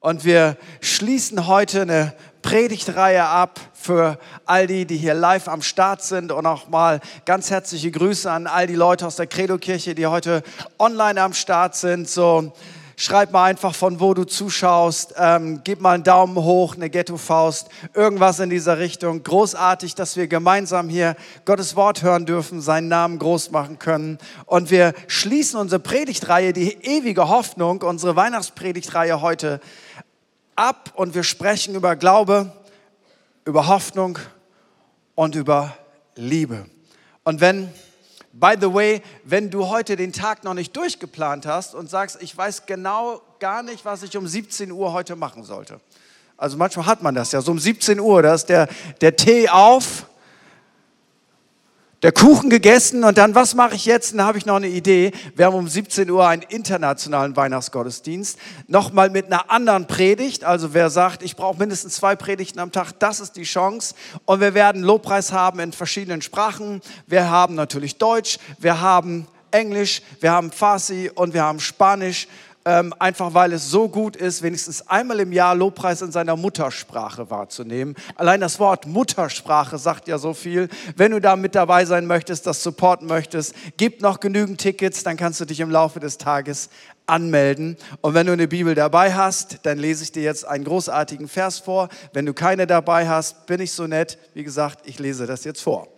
[0.00, 6.02] Und wir schließen heute eine Predigtreihe ab für all die, die hier live am Start
[6.04, 10.06] sind und auch mal ganz herzliche Grüße an all die Leute aus der Credo-Kirche, die
[10.06, 10.44] heute
[10.78, 12.08] online am Start sind.
[12.08, 12.52] So,
[12.98, 17.68] schreib mal einfach von wo du zuschaust, ähm, gib mal einen Daumen hoch, eine Ghetto-Faust,
[17.94, 19.22] irgendwas in dieser Richtung.
[19.22, 21.14] Großartig, dass wir gemeinsam hier
[21.44, 24.18] Gottes Wort hören dürfen, seinen Namen groß machen können.
[24.46, 29.60] Und wir schließen unsere Predigtreihe, die ewige Hoffnung, unsere Weihnachtspredigtreihe heute
[30.56, 32.52] ab und wir sprechen über Glaube,
[33.44, 34.18] über Hoffnung
[35.14, 35.72] und über
[36.16, 36.66] Liebe.
[37.22, 37.72] Und wenn
[38.40, 42.36] By the way, wenn du heute den Tag noch nicht durchgeplant hast und sagst, ich
[42.36, 45.80] weiß genau gar nicht, was ich um 17 Uhr heute machen sollte.
[46.36, 48.68] Also manchmal hat man das ja, so um 17 Uhr, da ist der,
[49.00, 50.06] der Tee auf,
[52.02, 54.12] der Kuchen gegessen und dann, was mache ich jetzt?
[54.12, 55.10] Dann habe ich noch eine Idee.
[55.34, 58.38] Wir haben um 17 Uhr einen internationalen Weihnachtsgottesdienst.
[58.68, 60.44] Nochmal mit einer anderen Predigt.
[60.44, 63.96] Also wer sagt, ich brauche mindestens zwei Predigten am Tag, das ist die Chance.
[64.26, 66.82] Und wir werden Lobpreis haben in verschiedenen Sprachen.
[67.08, 72.28] Wir haben natürlich Deutsch, wir haben Englisch, wir haben Farsi und wir haben Spanisch
[72.68, 77.30] ähm, einfach weil es so gut ist, wenigstens einmal im Jahr Lobpreis in seiner Muttersprache
[77.30, 77.94] wahrzunehmen.
[78.14, 80.68] Allein das Wort Muttersprache sagt ja so viel.
[80.94, 85.16] Wenn du da mit dabei sein möchtest, das supporten möchtest, gib noch genügend Tickets, dann
[85.16, 86.68] kannst du dich im Laufe des Tages
[87.06, 87.78] anmelden.
[88.02, 91.60] Und wenn du eine Bibel dabei hast, dann lese ich dir jetzt einen großartigen Vers
[91.60, 91.88] vor.
[92.12, 94.18] Wenn du keine dabei hast, bin ich so nett.
[94.34, 95.88] Wie gesagt, ich lese das jetzt vor.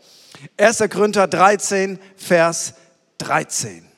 [0.56, 0.84] 1.
[0.88, 2.74] Korinther 13, Vers
[3.18, 3.89] 13.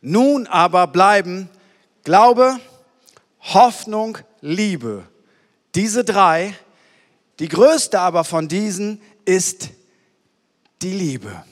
[0.00, 1.48] Nun aber bleiben
[2.04, 2.58] Glaube,
[3.40, 5.06] Hoffnung, Liebe.
[5.74, 6.54] Diese drei.
[7.38, 9.68] Die größte aber von diesen ist
[10.80, 11.44] die Liebe.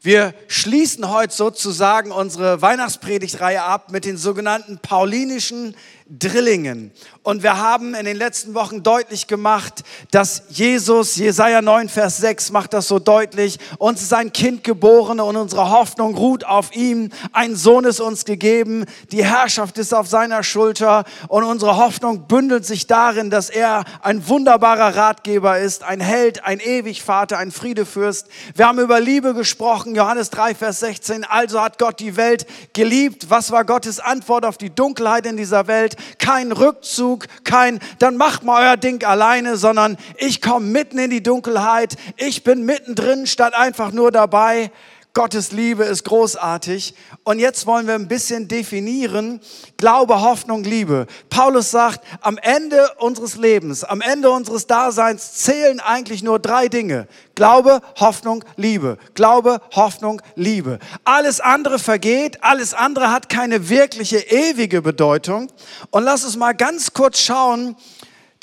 [0.00, 6.90] Wir schließen heute sozusagen unsere Weihnachtspredigtreihe ab mit den sogenannten paulinischen Drillingen.
[7.22, 12.52] Und wir haben in den letzten Wochen deutlich gemacht, dass Jesus, Jesaja 9, Vers 6
[12.52, 17.08] macht das so deutlich, uns ist ein Kind geboren und unsere Hoffnung ruht auf ihm.
[17.32, 22.66] Ein Sohn ist uns gegeben, die Herrschaft ist auf seiner Schulter und unsere Hoffnung bündelt
[22.66, 28.28] sich darin, dass er ein wunderbarer Ratgeber ist, ein Held, ein Ewigvater, ein Friedefürst.
[28.54, 31.24] Wir haben über Liebe gesprochen, Johannes 3, Vers 16.
[31.24, 33.30] Also hat Gott die Welt geliebt.
[33.30, 35.93] Was war Gottes Antwort auf die Dunkelheit in dieser Welt?
[36.18, 41.22] Kein Rückzug, kein, dann macht mal euer Ding alleine, sondern ich komme mitten in die
[41.22, 44.70] Dunkelheit, ich bin mittendrin statt einfach nur dabei.
[45.14, 46.92] Gottes Liebe ist großartig.
[47.22, 49.40] Und jetzt wollen wir ein bisschen definieren,
[49.76, 51.06] Glaube, Hoffnung, Liebe.
[51.30, 57.06] Paulus sagt, am Ende unseres Lebens, am Ende unseres Daseins zählen eigentlich nur drei Dinge.
[57.36, 58.98] Glaube, Hoffnung, Liebe.
[59.14, 60.80] Glaube, Hoffnung, Liebe.
[61.04, 65.46] Alles andere vergeht, alles andere hat keine wirkliche ewige Bedeutung.
[65.90, 67.76] Und lass uns mal ganz kurz schauen,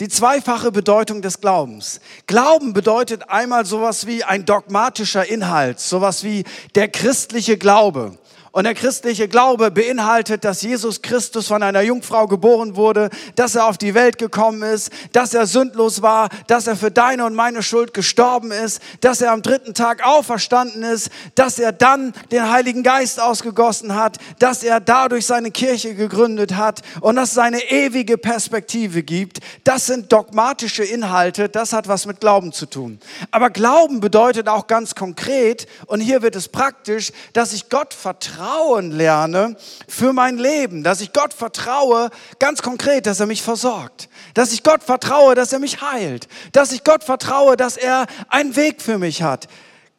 [0.02, 2.02] die zweifache Bedeutung des Glaubens.
[2.26, 8.18] Glauben bedeutet einmal sowas wie ein dogmatischer Inhalt, sowas wie der christliche Glaube.
[8.54, 13.66] Und der christliche Glaube beinhaltet, dass Jesus Christus von einer Jungfrau geboren wurde, dass er
[13.66, 17.64] auf die Welt gekommen ist, dass er sündlos war, dass er für deine und meine
[17.64, 22.84] Schuld gestorben ist, dass er am dritten Tag auferstanden ist, dass er dann den Heiligen
[22.84, 28.18] Geist ausgegossen hat, dass er dadurch seine Kirche gegründet hat und dass es eine ewige
[28.18, 29.40] Perspektive gibt.
[29.64, 33.00] Das sind dogmatische Inhalte, das hat was mit Glauben zu tun.
[33.32, 38.41] Aber Glauben bedeutet auch ganz konkret, und hier wird es praktisch, dass ich Gott vertraue
[38.42, 39.56] Vertrauen lerne
[39.88, 42.10] für mein Leben, dass ich Gott vertraue,
[42.40, 46.72] ganz konkret, dass er mich versorgt, dass ich Gott vertraue, dass er mich heilt, dass
[46.72, 49.48] ich Gott vertraue, dass er einen Weg für mich hat.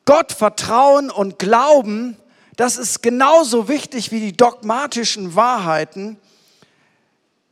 [0.06, 2.16] Gott vertrauen und glauben,
[2.56, 6.18] das ist genauso wichtig wie die dogmatischen Wahrheiten,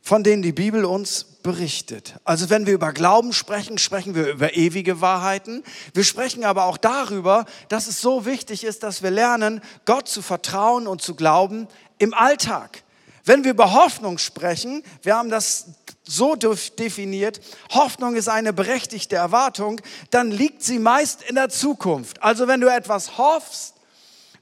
[0.01, 2.15] von denen die Bibel uns berichtet.
[2.23, 5.63] Also wenn wir über Glauben sprechen, sprechen wir über ewige Wahrheiten.
[5.93, 10.21] Wir sprechen aber auch darüber, dass es so wichtig ist, dass wir lernen, Gott zu
[10.21, 11.67] vertrauen und zu glauben
[11.97, 12.83] im Alltag.
[13.23, 15.67] Wenn wir über Hoffnung sprechen, wir haben das
[16.03, 17.39] so definiert,
[17.71, 19.79] Hoffnung ist eine berechtigte Erwartung,
[20.09, 22.21] dann liegt sie meist in der Zukunft.
[22.23, 23.75] Also wenn du etwas hoffst,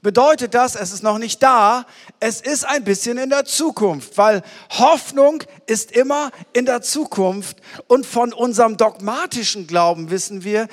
[0.02, 1.86] bedeutet das, es ist noch nicht da,
[2.20, 7.58] es ist ein bisschen in der Zukunft, weil Hoffnung ist immer in der Zukunft
[7.88, 10.68] und von unserem dogmatischen Glauben wissen wir,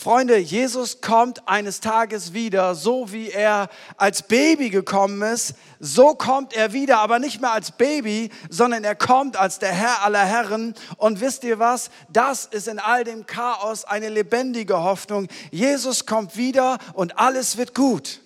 [0.00, 6.54] Freunde, Jesus kommt eines Tages wieder, so wie er als Baby gekommen ist, so kommt
[6.54, 10.74] er wieder, aber nicht mehr als Baby, sondern er kommt als der Herr aller Herren.
[10.98, 11.90] Und wisst ihr was?
[12.10, 15.26] Das ist in all dem Chaos eine lebendige Hoffnung.
[15.50, 18.20] Jesus kommt wieder und alles wird gut.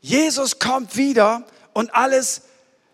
[0.00, 2.42] Jesus kommt wieder und alles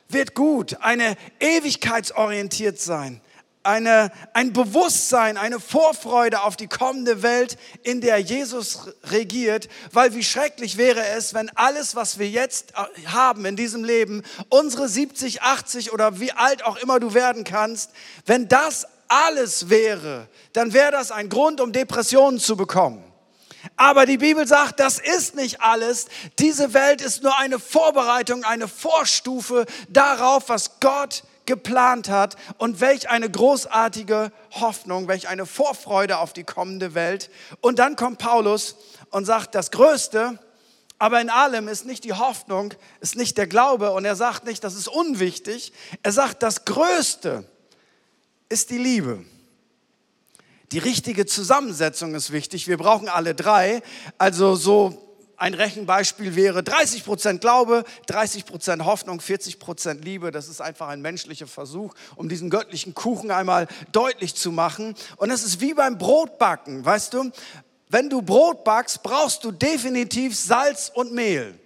[0.08, 3.20] wird gut, eine ewigkeitsorientiert sein,
[3.62, 10.22] eine, ein Bewusstsein, eine Vorfreude auf die kommende Welt, in der Jesus regiert, weil wie
[10.22, 12.74] schrecklich wäre es, wenn alles, was wir jetzt
[13.06, 17.90] haben in diesem Leben, unsere 70, 80 oder wie alt auch immer du werden kannst,
[18.26, 23.02] wenn das alles wäre, dann wäre das ein Grund, um Depressionen zu bekommen.
[23.76, 26.06] Aber die Bibel sagt, das ist nicht alles.
[26.38, 33.10] Diese Welt ist nur eine Vorbereitung, eine Vorstufe darauf, was Gott geplant hat und welch
[33.10, 37.30] eine großartige Hoffnung, welch eine Vorfreude auf die kommende Welt.
[37.60, 38.76] Und dann kommt Paulus
[39.10, 40.38] und sagt, das Größte,
[40.98, 44.64] aber in allem ist nicht die Hoffnung, ist nicht der Glaube und er sagt nicht,
[44.64, 45.72] das ist unwichtig.
[46.02, 47.44] Er sagt, das Größte
[48.48, 49.24] ist die Liebe.
[50.74, 52.66] Die richtige Zusammensetzung ist wichtig.
[52.66, 53.80] Wir brauchen alle drei.
[54.18, 60.32] Also so ein Rechenbeispiel wäre 30 Prozent Glaube, 30 Prozent Hoffnung, 40 Prozent Liebe.
[60.32, 64.96] Das ist einfach ein menschlicher Versuch, um diesen göttlichen Kuchen einmal deutlich zu machen.
[65.16, 67.30] Und es ist wie beim Brotbacken, weißt du?
[67.88, 71.56] Wenn du Brot backst, brauchst du definitiv Salz und Mehl.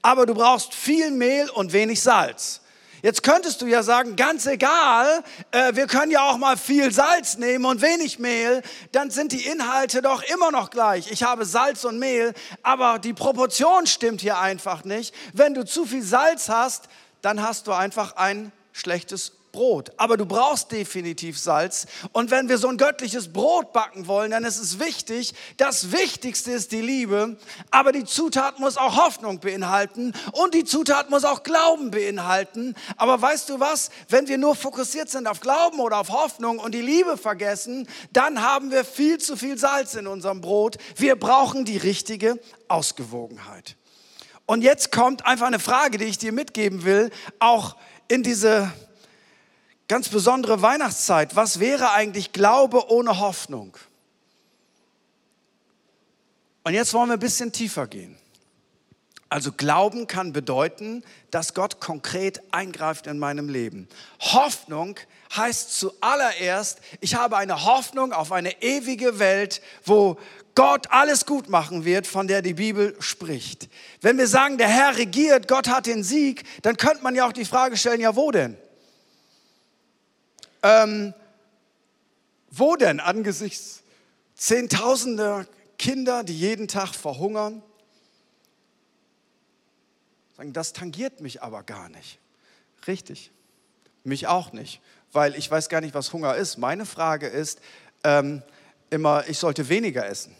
[0.00, 2.62] Aber du brauchst viel Mehl und wenig Salz.
[3.02, 5.22] Jetzt könntest du ja sagen, ganz egal,
[5.52, 8.62] äh, wir können ja auch mal viel Salz nehmen und wenig Mehl,
[8.92, 11.10] dann sind die Inhalte doch immer noch gleich.
[11.10, 15.14] Ich habe Salz und Mehl, aber die Proportion stimmt hier einfach nicht.
[15.32, 16.88] Wenn du zu viel Salz hast,
[17.22, 19.92] dann hast du einfach ein schlechtes Brot.
[19.96, 21.86] Aber du brauchst definitiv Salz.
[22.12, 26.52] Und wenn wir so ein göttliches Brot backen wollen, dann ist es wichtig, das Wichtigste
[26.52, 27.36] ist die Liebe,
[27.70, 32.74] aber die Zutat muss auch Hoffnung beinhalten und die Zutat muss auch Glauben beinhalten.
[32.96, 33.90] Aber weißt du was?
[34.08, 38.42] Wenn wir nur fokussiert sind auf Glauben oder auf Hoffnung und die Liebe vergessen, dann
[38.42, 40.76] haben wir viel zu viel Salz in unserem Brot.
[40.96, 43.76] Wir brauchen die richtige Ausgewogenheit.
[44.46, 47.76] Und jetzt kommt einfach eine Frage, die ich dir mitgeben will, auch
[48.08, 48.72] in diese
[49.88, 51.34] ganz besondere Weihnachtszeit.
[51.34, 53.76] Was wäre eigentlich Glaube ohne Hoffnung?
[56.62, 58.16] Und jetzt wollen wir ein bisschen tiefer gehen.
[59.30, 63.88] Also Glauben kann bedeuten, dass Gott konkret eingreift in meinem Leben.
[64.20, 64.98] Hoffnung
[65.36, 70.18] heißt zuallererst, ich habe eine Hoffnung auf eine ewige Welt, wo
[70.54, 73.68] Gott alles gut machen wird, von der die Bibel spricht.
[74.00, 77.32] Wenn wir sagen, der Herr regiert, Gott hat den Sieg, dann könnte man ja auch
[77.32, 78.56] die Frage stellen, ja wo denn?
[80.62, 81.14] Ähm,
[82.50, 83.82] wo denn angesichts
[84.34, 85.46] Zehntausender
[85.78, 87.62] Kinder, die jeden Tag verhungern?
[90.36, 92.18] Sagen, das tangiert mich aber gar nicht.
[92.86, 93.32] Richtig,
[94.04, 94.80] mich auch nicht,
[95.12, 96.56] weil ich weiß gar nicht, was Hunger ist.
[96.56, 97.60] Meine Frage ist
[98.04, 98.42] ähm,
[98.90, 100.34] immer, ich sollte weniger essen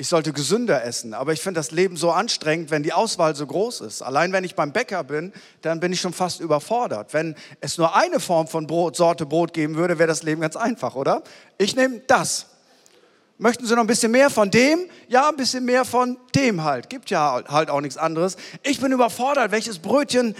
[0.00, 1.12] ich sollte gesünder essen.
[1.12, 4.00] Aber ich finde das Leben so anstrengend, wenn die Auswahl so groß ist.
[4.00, 5.30] Allein wenn ich beim Bäcker bin,
[5.60, 7.12] dann bin ich schon fast überfordert.
[7.12, 10.56] Wenn es nur eine Form von Brot, Sorte Brot geben würde, wäre das Leben ganz
[10.56, 11.22] einfach, oder?
[11.58, 12.46] Ich nehme das.
[13.36, 14.86] Möchten Sie noch ein bisschen mehr von dem?
[15.08, 16.88] Ja, ein bisschen mehr von dem halt.
[16.88, 18.38] Gibt ja halt auch nichts anderes.
[18.62, 19.50] Ich bin überfordert.
[19.50, 20.34] Welches Brötchen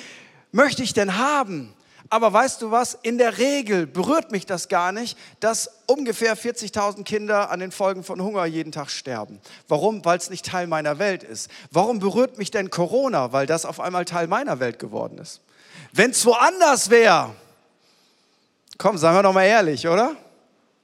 [0.53, 1.75] möchte ich denn haben?
[2.13, 2.99] Aber weißt du was?
[3.03, 8.03] In der Regel berührt mich das gar nicht, dass ungefähr 40.000 Kinder an den Folgen
[8.03, 9.41] von Hunger jeden Tag sterben.
[9.69, 10.05] Warum?
[10.05, 11.49] Weil es nicht Teil meiner Welt ist.
[11.71, 13.33] Warum berührt mich denn Corona?
[13.33, 15.41] Weil das auf einmal Teil meiner Welt geworden ist.
[15.93, 17.31] Wenn es woanders wäre,
[18.77, 20.17] komm, seien wir doch mal ehrlich, oder?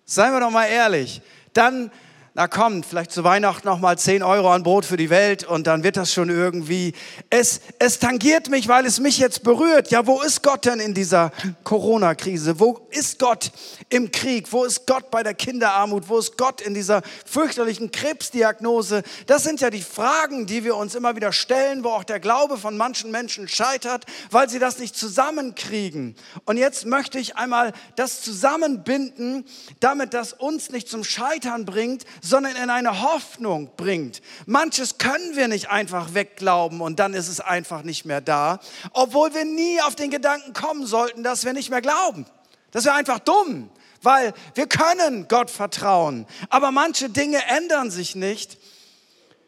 [0.04, 1.21] Seien wir doch mal ehrlich.
[1.52, 1.90] Dann
[2.37, 5.66] na komm, vielleicht zu Weihnachten noch mal 10 Euro an Brot für die Welt und
[5.66, 6.93] dann wird das schon irgendwie.
[7.31, 9.90] Es, es tangiert mich, weil es mich jetzt berührt.
[9.90, 11.33] Ja, wo ist Gott denn in dieser
[11.64, 12.61] Corona-Krise?
[12.61, 13.50] Wo ist Gott
[13.88, 14.52] im Krieg?
[14.52, 16.11] Wo ist Gott bei der Kinderarmut?
[16.11, 19.02] Wo ist Gott in dieser fürchterlichen Krebsdiagnose?
[19.26, 22.59] Das sind ja die Fragen, die wir uns immer wieder stellen, wo auch der Glaube
[22.59, 26.14] von manchen Menschen scheitert, weil sie das nicht zusammenkriegen.
[26.45, 29.47] Und jetzt möchte ich einmal das zusammenbinden,
[29.81, 34.21] damit das uns nicht zum Scheitern bringt, sondern in eine Hoffnung bringt.
[34.47, 38.59] Manches können wir nicht einfach wegglauben und dann ist es einfach nicht mehr da,
[38.92, 42.26] obwohl wir nie auf den Gedanken kommen sollten, dass wir nicht mehr glauben.
[42.73, 43.71] Das wäre einfach dumm,
[44.02, 48.59] weil wir können Gott vertrauen, aber manche Dinge ändern sich nicht.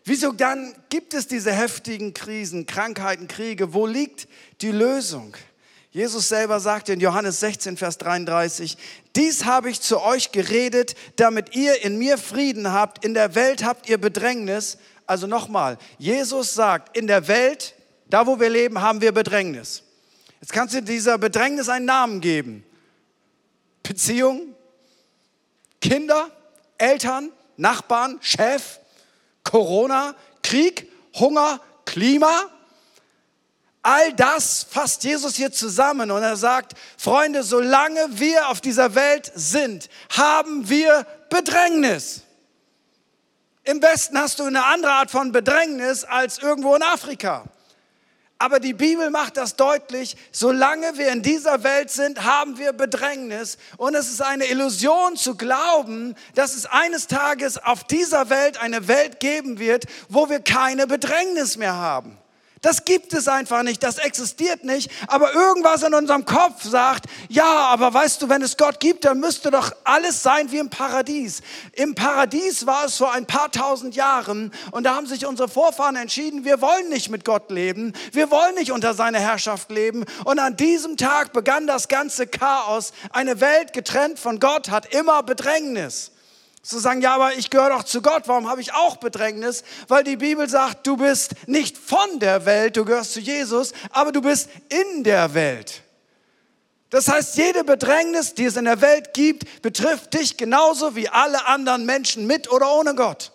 [0.04, 3.74] Wieso dann gibt es diese heftigen Krisen, Krankheiten, Kriege?
[3.74, 4.26] Wo liegt
[4.62, 5.36] die Lösung?
[5.90, 8.76] Jesus selber sagte in Johannes 16, Vers 33,
[9.16, 13.04] dies habe ich zu euch geredet, damit ihr in mir Frieden habt.
[13.04, 14.76] In der Welt habt ihr Bedrängnis.
[15.06, 17.74] Also nochmal, Jesus sagt, in der Welt,
[18.10, 19.82] da wo wir leben, haben wir Bedrängnis.
[20.40, 22.64] Jetzt kannst du dieser Bedrängnis einen Namen geben.
[23.82, 24.54] Beziehung,
[25.80, 26.30] Kinder,
[26.76, 28.78] Eltern, Nachbarn, Chef,
[29.42, 32.50] Corona, Krieg, Hunger, Klima.
[33.90, 39.32] All das fasst Jesus hier zusammen und er sagt, Freunde, solange wir auf dieser Welt
[39.34, 42.20] sind, haben wir Bedrängnis.
[43.64, 47.44] Im Westen hast du eine andere Art von Bedrängnis als irgendwo in Afrika.
[48.36, 53.56] Aber die Bibel macht das deutlich, solange wir in dieser Welt sind, haben wir Bedrängnis.
[53.78, 58.86] Und es ist eine Illusion zu glauben, dass es eines Tages auf dieser Welt eine
[58.86, 62.18] Welt geben wird, wo wir keine Bedrängnis mehr haben.
[62.60, 64.90] Das gibt es einfach nicht, das existiert nicht.
[65.06, 69.20] Aber irgendwas in unserem Kopf sagt, ja, aber weißt du, wenn es Gott gibt, dann
[69.20, 71.42] müsste doch alles sein wie im Paradies.
[71.72, 75.96] Im Paradies war es vor ein paar tausend Jahren und da haben sich unsere Vorfahren
[75.96, 80.04] entschieden, wir wollen nicht mit Gott leben, wir wollen nicht unter seiner Herrschaft leben.
[80.24, 82.92] Und an diesem Tag begann das ganze Chaos.
[83.10, 86.10] Eine Welt getrennt von Gott hat immer Bedrängnis.
[86.62, 89.62] Zu sagen, ja, aber ich gehöre doch zu Gott, warum habe ich auch Bedrängnis?
[89.86, 94.12] Weil die Bibel sagt, du bist nicht von der Welt, du gehörst zu Jesus, aber
[94.12, 95.82] du bist in der Welt.
[96.90, 101.46] Das heißt, jede Bedrängnis, die es in der Welt gibt, betrifft dich genauso wie alle
[101.46, 103.32] anderen Menschen mit oder ohne Gott.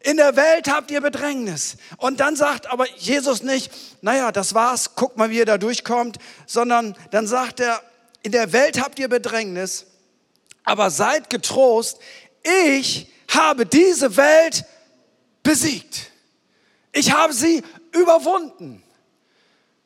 [0.00, 1.78] In der Welt habt ihr Bedrängnis.
[1.96, 3.72] Und dann sagt aber Jesus nicht,
[4.02, 7.82] naja, das war's, guck mal, wie ihr da durchkommt, sondern dann sagt er,
[8.22, 9.86] in der Welt habt ihr Bedrängnis,
[10.64, 11.98] aber seid getrost,
[12.46, 14.64] ich habe diese Welt
[15.42, 16.10] besiegt.
[16.92, 17.62] Ich habe sie
[17.92, 18.82] überwunden.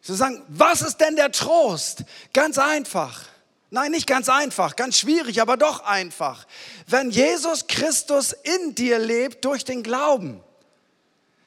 [0.01, 2.05] Sie sagen, was ist denn der Trost?
[2.33, 3.25] Ganz einfach.
[3.71, 6.47] Nein, nicht ganz einfach, ganz schwierig, aber doch einfach.
[6.87, 10.43] Wenn Jesus Christus in dir lebt durch den Glauben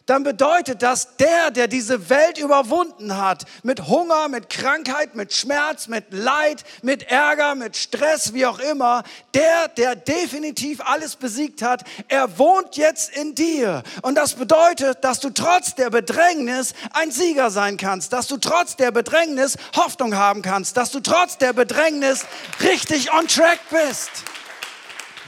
[0.05, 5.87] dann bedeutet das, der, der diese Welt überwunden hat, mit Hunger, mit Krankheit, mit Schmerz,
[5.87, 11.83] mit Leid, mit Ärger, mit Stress, wie auch immer, der, der definitiv alles besiegt hat,
[12.09, 13.81] er wohnt jetzt in dir.
[14.01, 18.75] Und das bedeutet, dass du trotz der Bedrängnis ein Sieger sein kannst, dass du trotz
[18.75, 22.25] der Bedrängnis Hoffnung haben kannst, dass du trotz der Bedrängnis
[22.61, 24.09] richtig on track bist.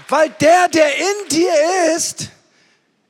[0.09, 1.53] Weil der, der in dir
[1.95, 2.29] ist,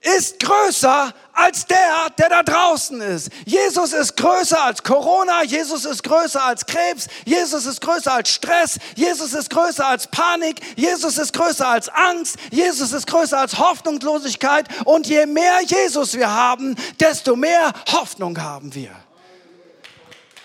[0.01, 3.29] ist größer als der, der da draußen ist.
[3.45, 8.79] Jesus ist größer als Corona, Jesus ist größer als Krebs, Jesus ist größer als Stress,
[8.95, 14.67] Jesus ist größer als Panik, Jesus ist größer als Angst, Jesus ist größer als Hoffnungslosigkeit.
[14.85, 18.91] Und je mehr Jesus wir haben, desto mehr Hoffnung haben wir.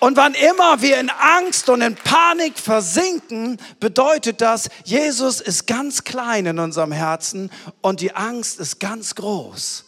[0.01, 6.05] Und wann immer wir in Angst und in Panik versinken, bedeutet das, Jesus ist ganz
[6.05, 7.51] klein in unserem Herzen
[7.83, 9.85] und die Angst ist ganz groß.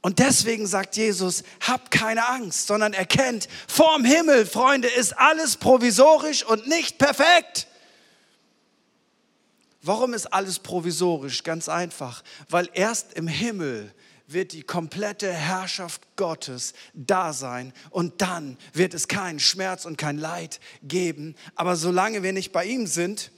[0.00, 6.44] Und deswegen sagt Jesus, habt keine Angst, sondern erkennt, vorm Himmel, Freunde, ist alles provisorisch
[6.44, 7.66] und nicht perfekt.
[9.82, 11.42] Warum ist alles provisorisch?
[11.42, 13.92] Ganz einfach, weil erst im Himmel
[14.28, 20.18] wird die komplette Herrschaft Gottes da sein und dann wird es keinen Schmerz und kein
[20.18, 21.34] Leid geben.
[21.54, 23.32] Aber solange wir nicht bei ihm sind,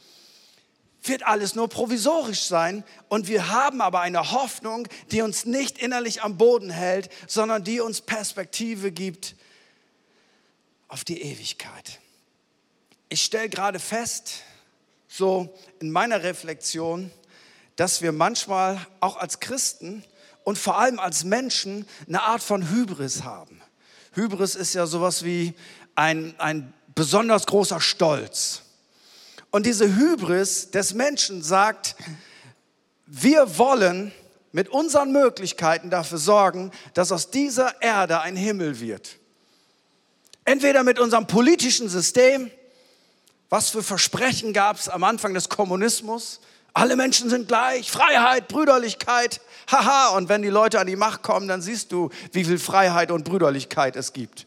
[1.03, 6.23] wird alles nur provisorisch sein und wir haben aber eine Hoffnung, die uns nicht innerlich
[6.23, 9.35] am Boden hält, sondern die uns Perspektive gibt
[10.89, 12.01] auf die Ewigkeit.
[13.09, 14.43] Ich stelle gerade fest,
[15.09, 17.11] so in meiner Reflexion,
[17.77, 20.05] dass wir manchmal auch als Christen
[20.45, 23.61] und vor allem als Menschen eine Art von Hybris haben.
[24.13, 25.55] Hybris ist ja sowas wie
[25.95, 28.63] ein, ein besonders großer Stolz.
[29.51, 31.97] Und diese Hybris des Menschen sagt,
[33.07, 34.13] wir wollen
[34.53, 39.17] mit unseren Möglichkeiten dafür sorgen, dass aus dieser Erde ein Himmel wird.
[40.45, 42.51] Entweder mit unserem politischen System,
[43.49, 46.41] was für Versprechen gab es am Anfang des Kommunismus,
[46.73, 49.41] alle Menschen sind gleich, Freiheit, Brüderlichkeit,
[49.71, 50.17] haha.
[50.17, 53.25] Und wenn die Leute an die Macht kommen, dann siehst du, wie viel Freiheit und
[53.25, 54.47] Brüderlichkeit es gibt.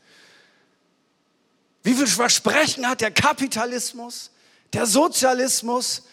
[1.84, 4.32] Wie viel Versprechen hat der Kapitalismus,
[4.74, 6.04] der Sozialismus,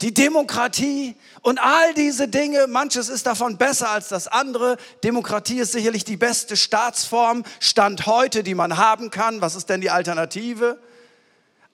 [0.00, 2.66] die Demokratie und all diese Dinge.
[2.66, 4.78] Manches ist davon besser als das andere.
[5.04, 9.42] Demokratie ist sicherlich die beste Staatsform, Stand heute, die man haben kann.
[9.42, 10.78] Was ist denn die Alternative?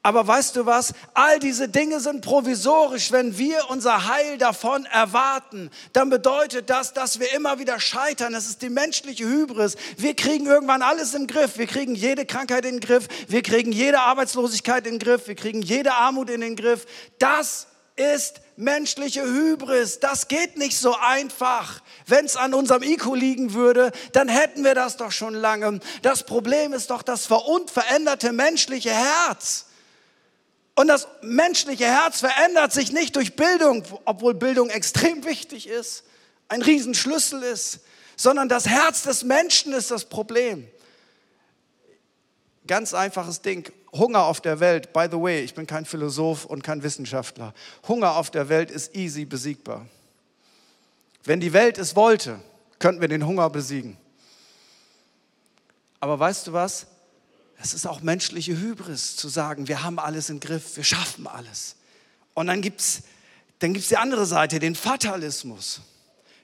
[0.07, 0.95] Aber weißt du was?
[1.15, 3.11] All diese Dinge sind provisorisch.
[3.11, 8.33] Wenn wir unser Heil davon erwarten, dann bedeutet das, dass wir immer wieder scheitern.
[8.33, 9.75] Das ist die menschliche Hybris.
[9.97, 11.59] Wir kriegen irgendwann alles im Griff.
[11.59, 13.09] Wir kriegen jede Krankheit in den Griff.
[13.27, 15.27] Wir kriegen jede Arbeitslosigkeit in den Griff.
[15.27, 16.87] Wir kriegen jede Armut in den Griff.
[17.19, 19.99] Das ist menschliche Hybris.
[19.99, 21.81] Das geht nicht so einfach.
[22.07, 25.81] Wenn es an unserem IQ liegen würde, dann hätten wir das doch schon lange.
[26.03, 29.66] Das Problem ist doch das verunveränderte menschliche Herz.
[30.77, 36.05] Und das menschliche Herz verändert sich nicht durch Bildung, obwohl Bildung extrem wichtig ist,
[36.49, 37.81] ein Riesenschlüssel ist,
[38.15, 40.69] sondern das Herz des Menschen ist das Problem.
[42.67, 43.73] Ganz einfaches Ding.
[43.93, 47.55] Hunger auf der Welt, by the way, ich bin kein Philosoph und kein Wissenschaftler.
[47.89, 49.87] Hunger auf der Welt ist easy besiegbar.
[51.25, 52.39] Wenn die Welt es wollte,
[52.79, 53.97] könnten wir den Hunger besiegen.
[56.01, 56.87] Aber weißt du was?
[57.63, 61.77] Es ist auch menschliche Hybris zu sagen, wir haben alles im Griff, wir schaffen alles.
[62.35, 63.03] Und dann gibt es
[63.59, 65.81] dann gibt's die andere Seite, den Fatalismus.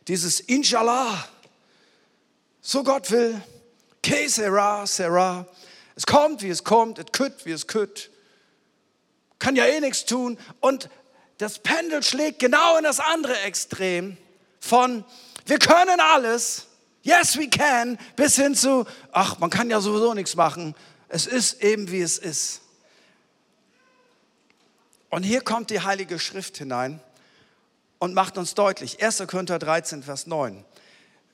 [0.08, 1.28] Dieses Inshallah,
[2.60, 3.40] so Gott will,
[4.02, 5.46] que sera, sera.
[5.94, 8.10] Es kommt, wie es kommt, es kütt, wie es kütt.
[9.38, 10.38] Kann ja eh nichts tun.
[10.60, 10.88] Und
[11.38, 14.16] das Pendel schlägt genau in das andere Extrem
[14.58, 15.04] von
[15.44, 16.66] wir können alles,
[17.02, 20.74] yes we can, bis hin zu, ach, man kann ja sowieso nichts machen.
[21.14, 22.62] Es ist eben, wie es ist.
[25.10, 27.00] Und hier kommt die Heilige Schrift hinein
[27.98, 29.22] und macht uns deutlich, 1.
[29.26, 30.64] Korinther 13, Vers 9.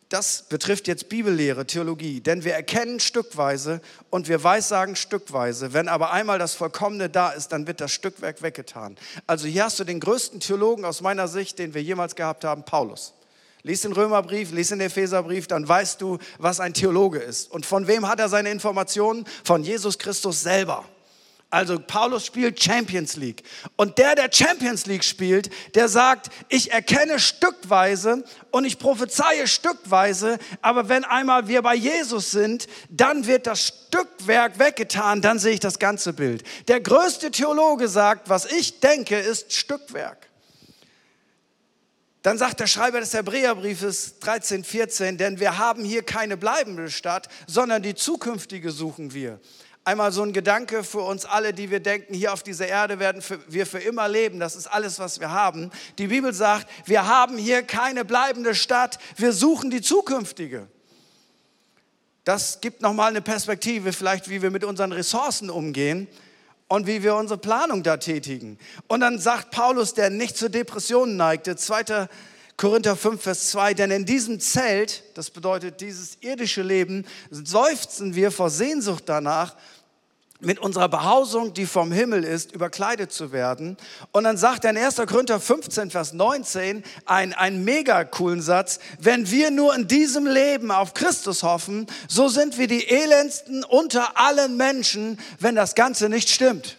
[0.08, 3.80] Das betrifft jetzt Bibellehre, Theologie, denn wir erkennen stückweise
[4.11, 5.73] und wir weissagen stückweise.
[5.73, 8.97] Wenn aber einmal das Vollkommene da ist, dann wird das Stückwerk weggetan.
[9.28, 12.64] Also hier hast du den größten Theologen aus meiner Sicht, den wir jemals gehabt haben,
[12.64, 13.14] Paulus.
[13.62, 17.50] Lies den Römerbrief, lies den Epheserbrief, dann weißt du, was ein Theologe ist.
[17.50, 19.24] Und von wem hat er seine Informationen?
[19.44, 20.84] Von Jesus Christus selber.
[21.50, 23.42] Also Paulus spielt Champions League.
[23.76, 30.38] Und der, der Champions League spielt, der sagt, ich erkenne stückweise und ich prophezeie stückweise,
[30.60, 35.60] aber wenn einmal wir bei Jesus sind, dann wird das Stückwerk weggetan, dann sehe ich
[35.60, 36.42] das ganze Bild.
[36.68, 40.27] Der größte Theologe sagt, was ich denke, ist Stückwerk.
[42.22, 47.28] Dann sagt der Schreiber des Hebräerbriefes 13, 14, denn wir haben hier keine bleibende Stadt,
[47.46, 49.40] sondern die zukünftige suchen wir.
[49.84, 53.22] Einmal so ein Gedanke für uns alle, die wir denken, hier auf dieser Erde werden
[53.48, 54.40] wir für immer leben.
[54.40, 55.70] Das ist alles, was wir haben.
[55.96, 58.98] Die Bibel sagt, wir haben hier keine bleibende Stadt.
[59.16, 60.66] Wir suchen die zukünftige.
[62.25, 66.08] Das gibt nochmal eine Perspektive, vielleicht wie wir mit unseren Ressourcen umgehen
[66.68, 68.58] und wie wir unsere Planung da tätigen.
[68.87, 72.08] Und dann sagt Paulus, der nicht zu Depressionen neigte, 2.
[72.57, 78.33] Korinther 5, Vers 2, denn in diesem Zelt, das bedeutet dieses irdische Leben, seufzen wir
[78.33, 79.54] vor Sehnsucht danach,
[80.40, 83.77] mit unserer Behausung, die vom Himmel ist, überkleidet zu werden.
[84.12, 84.96] Und dann sagt er in 1.
[84.96, 88.79] Korinther 15, Vers 19 einen, einen mega coolen Satz.
[89.01, 94.16] Wenn wir nur in diesem Leben auf Christus hoffen, so sind wir die elendsten unter
[94.16, 96.79] allen Menschen, wenn das Ganze nicht stimmt.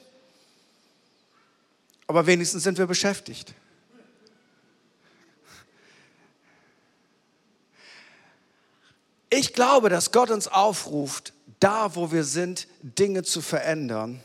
[2.08, 3.54] Aber wenigstens sind wir beschäftigt.
[9.30, 14.22] Ich glaube, dass Gott uns aufruft, da, wo wir sind, Dinge zu verändern,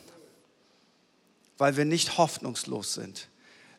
[1.58, 3.28] weil wir nicht hoffnungslos sind.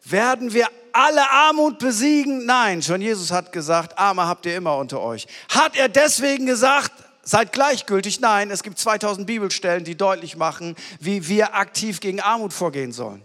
[0.03, 2.45] Werden wir alle Armut besiegen?
[2.45, 5.27] Nein, schon Jesus hat gesagt, Arme habt ihr immer unter euch.
[5.49, 6.91] Hat er deswegen gesagt,
[7.23, 8.19] seid gleichgültig?
[8.19, 13.23] Nein, es gibt 2000 Bibelstellen, die deutlich machen, wie wir aktiv gegen Armut vorgehen sollen.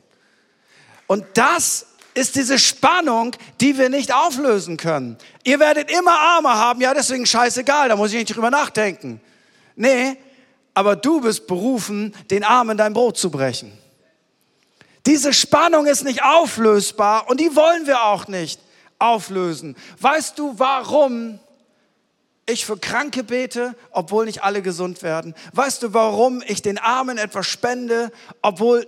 [1.07, 5.19] Und das ist diese Spannung, die wir nicht auflösen können.
[5.45, 9.21] Ihr werdet immer Arme haben, ja, deswegen scheißegal, da muss ich nicht drüber nachdenken.
[9.81, 10.19] Nee,
[10.75, 13.73] aber du bist berufen, den Armen dein Brot zu brechen.
[15.07, 18.61] Diese Spannung ist nicht auflösbar und die wollen wir auch nicht
[18.99, 19.75] auflösen.
[19.99, 21.39] Weißt du, warum
[22.45, 25.35] ich für Kranke bete, obwohl nicht alle gesund werden?
[25.55, 28.13] Weißt du, warum ich den Armen etwas spende,
[28.43, 28.87] obwohl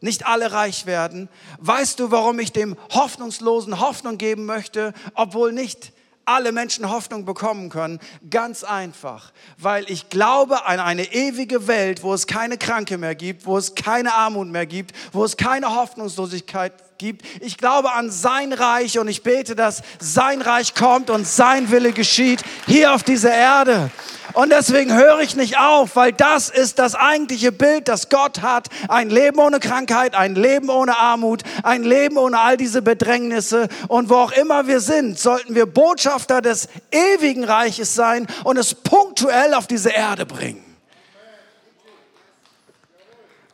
[0.00, 1.28] nicht alle reich werden?
[1.58, 5.92] Weißt du, warum ich dem Hoffnungslosen Hoffnung geben möchte, obwohl nicht
[6.28, 7.98] alle Menschen Hoffnung bekommen können?
[8.30, 13.46] Ganz einfach, weil ich glaube an eine ewige Welt, wo es keine Kranke mehr gibt,
[13.46, 17.22] wo es keine Armut mehr gibt, wo es keine Hoffnungslosigkeit gibt.
[17.40, 21.92] Ich glaube an sein Reich und ich bete, dass sein Reich kommt und sein Wille
[21.92, 23.90] geschieht hier auf dieser Erde.
[24.38, 28.68] Und deswegen höre ich nicht auf, weil das ist das eigentliche Bild, das Gott hat.
[28.86, 33.66] Ein Leben ohne Krankheit, ein Leben ohne Armut, ein Leben ohne all diese Bedrängnisse.
[33.88, 38.76] Und wo auch immer wir sind, sollten wir Botschafter des ewigen Reiches sein und es
[38.76, 40.64] punktuell auf diese Erde bringen.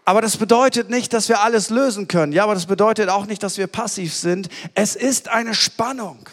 [0.05, 2.33] Aber das bedeutet nicht, dass wir alles lösen können.
[2.33, 4.51] Ja, aber das bedeutet auch nicht, dass wir passiv sind.
[4.75, 6.29] Es ist eine Spannung.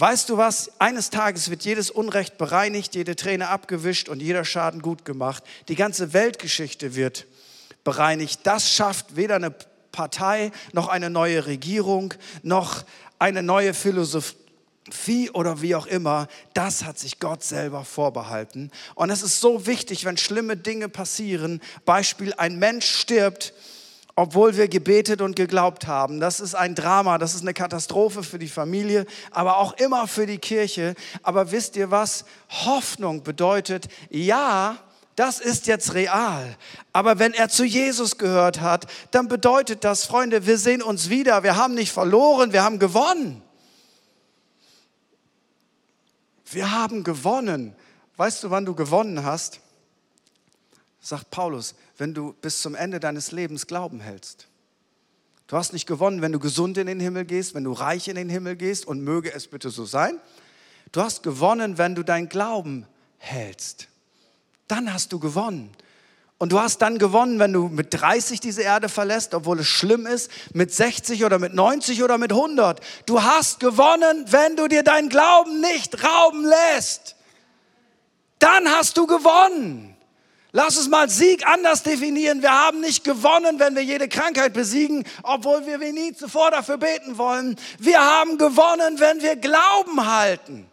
[0.00, 0.70] Weißt du was?
[0.80, 5.44] Eines Tages wird jedes Unrecht bereinigt, jede Träne abgewischt und jeder Schaden gut gemacht.
[5.68, 7.26] Die ganze Weltgeschichte wird
[7.84, 8.40] bereinigt.
[8.44, 9.54] Das schafft weder eine
[9.92, 12.84] Partei noch eine neue Regierung noch
[13.18, 18.70] eine neue Philosophie oder wie auch immer, das hat sich Gott selber vorbehalten.
[18.94, 21.60] Und es ist so wichtig, wenn schlimme Dinge passieren.
[21.84, 23.52] Beispiel, ein Mensch stirbt
[24.20, 26.20] obwohl wir gebetet und geglaubt haben.
[26.20, 30.26] Das ist ein Drama, das ist eine Katastrophe für die Familie, aber auch immer für
[30.26, 30.94] die Kirche.
[31.22, 32.26] Aber wisst ihr was?
[32.50, 34.76] Hoffnung bedeutet, ja,
[35.16, 36.54] das ist jetzt real.
[36.92, 41.42] Aber wenn er zu Jesus gehört hat, dann bedeutet das, Freunde, wir sehen uns wieder.
[41.42, 43.42] Wir haben nicht verloren, wir haben gewonnen.
[46.44, 47.74] Wir haben gewonnen.
[48.18, 49.60] Weißt du, wann du gewonnen hast?
[51.00, 54.48] Sagt Paulus, wenn du bis zum Ende deines Lebens Glauben hältst.
[55.46, 58.14] Du hast nicht gewonnen, wenn du gesund in den Himmel gehst, wenn du reich in
[58.14, 60.20] den Himmel gehst und möge es bitte so sein.
[60.92, 62.86] Du hast gewonnen, wenn du deinen Glauben
[63.18, 63.88] hältst.
[64.68, 65.72] Dann hast du gewonnen.
[66.38, 70.06] Und du hast dann gewonnen, wenn du mit 30 diese Erde verlässt, obwohl es schlimm
[70.06, 72.80] ist, mit 60 oder mit 90 oder mit 100.
[73.04, 77.16] Du hast gewonnen, wenn du dir deinen Glauben nicht rauben lässt.
[78.38, 79.89] Dann hast du gewonnen.
[80.52, 82.42] Lass uns mal Sieg anders definieren.
[82.42, 86.76] Wir haben nicht gewonnen, wenn wir jede Krankheit besiegen, obwohl wir wie nie zuvor dafür
[86.76, 87.56] beten wollen.
[87.78, 90.66] Wir haben gewonnen, wenn wir Glauben halten.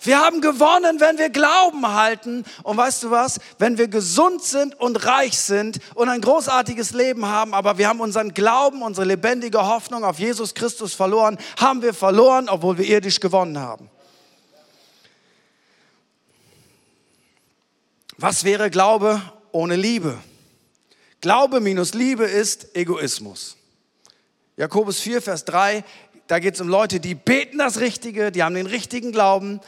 [0.00, 2.44] Wir haben gewonnen, wenn wir Glauben halten.
[2.62, 3.40] Und weißt du was?
[3.58, 8.00] Wenn wir gesund sind und reich sind und ein großartiges Leben haben, aber wir haben
[8.00, 13.20] unseren Glauben, unsere lebendige Hoffnung auf Jesus Christus verloren, haben wir verloren, obwohl wir irdisch
[13.20, 13.90] gewonnen haben.
[18.20, 20.18] Was wäre Glaube ohne Liebe?
[21.20, 23.56] Glaube minus Liebe ist Egoismus.
[24.56, 25.84] Jakobus 4, Vers 3,
[26.26, 29.60] da geht es um Leute, die beten das Richtige, die haben den richtigen Glauben.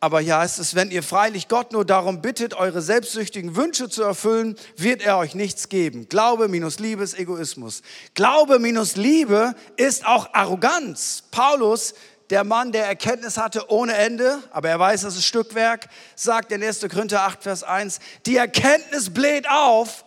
[0.00, 4.02] Aber hier heißt es, wenn ihr freilich Gott nur darum bittet, eure selbstsüchtigen Wünsche zu
[4.02, 6.08] erfüllen, wird er euch nichts geben.
[6.08, 7.82] Glaube minus Liebe ist Egoismus.
[8.14, 11.24] Glaube minus Liebe ist auch Arroganz.
[11.30, 11.92] Paulus
[12.34, 16.64] der Mann, der Erkenntnis hatte ohne Ende, aber er weiß, das ist Stückwerk, sagt in
[16.64, 16.80] 1.
[16.80, 20.04] Korinther 8, Vers 1, die Erkenntnis bläht auf.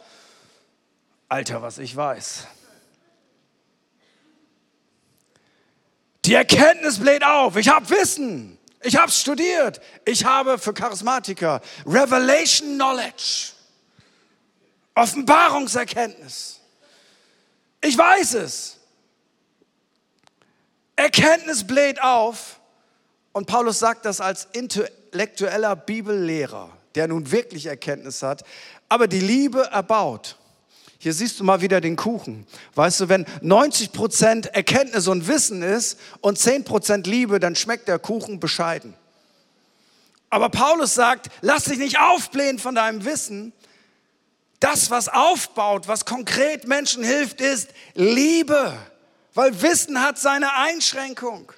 [1.30, 2.48] Alter, was ich weiß.
[6.26, 7.56] Die Erkenntnis bläht auf.
[7.56, 8.58] Ich habe Wissen.
[8.84, 9.80] Ich habe studiert.
[10.04, 13.54] Ich habe für Charismatiker Revelation Knowledge.
[14.96, 16.60] Offenbarungserkenntnis.
[17.80, 18.77] Ich weiß es.
[20.98, 22.60] Erkenntnis bläht auf.
[23.32, 28.44] Und Paulus sagt das als intellektueller Bibellehrer, der nun wirklich Erkenntnis hat.
[28.90, 30.38] Aber die Liebe erbaut.
[30.98, 32.48] Hier siehst du mal wieder den Kuchen.
[32.74, 37.88] Weißt du, wenn 90 Prozent Erkenntnis und Wissen ist und 10 Prozent Liebe, dann schmeckt
[37.88, 38.96] der Kuchen bescheiden.
[40.32, 43.54] Aber Paulus sagt, lass dich nicht aufblähen von deinem Wissen.
[44.60, 48.76] Das, was aufbaut, was konkret Menschen hilft, ist Liebe
[49.38, 51.52] weil Wissen hat seine Einschränkung.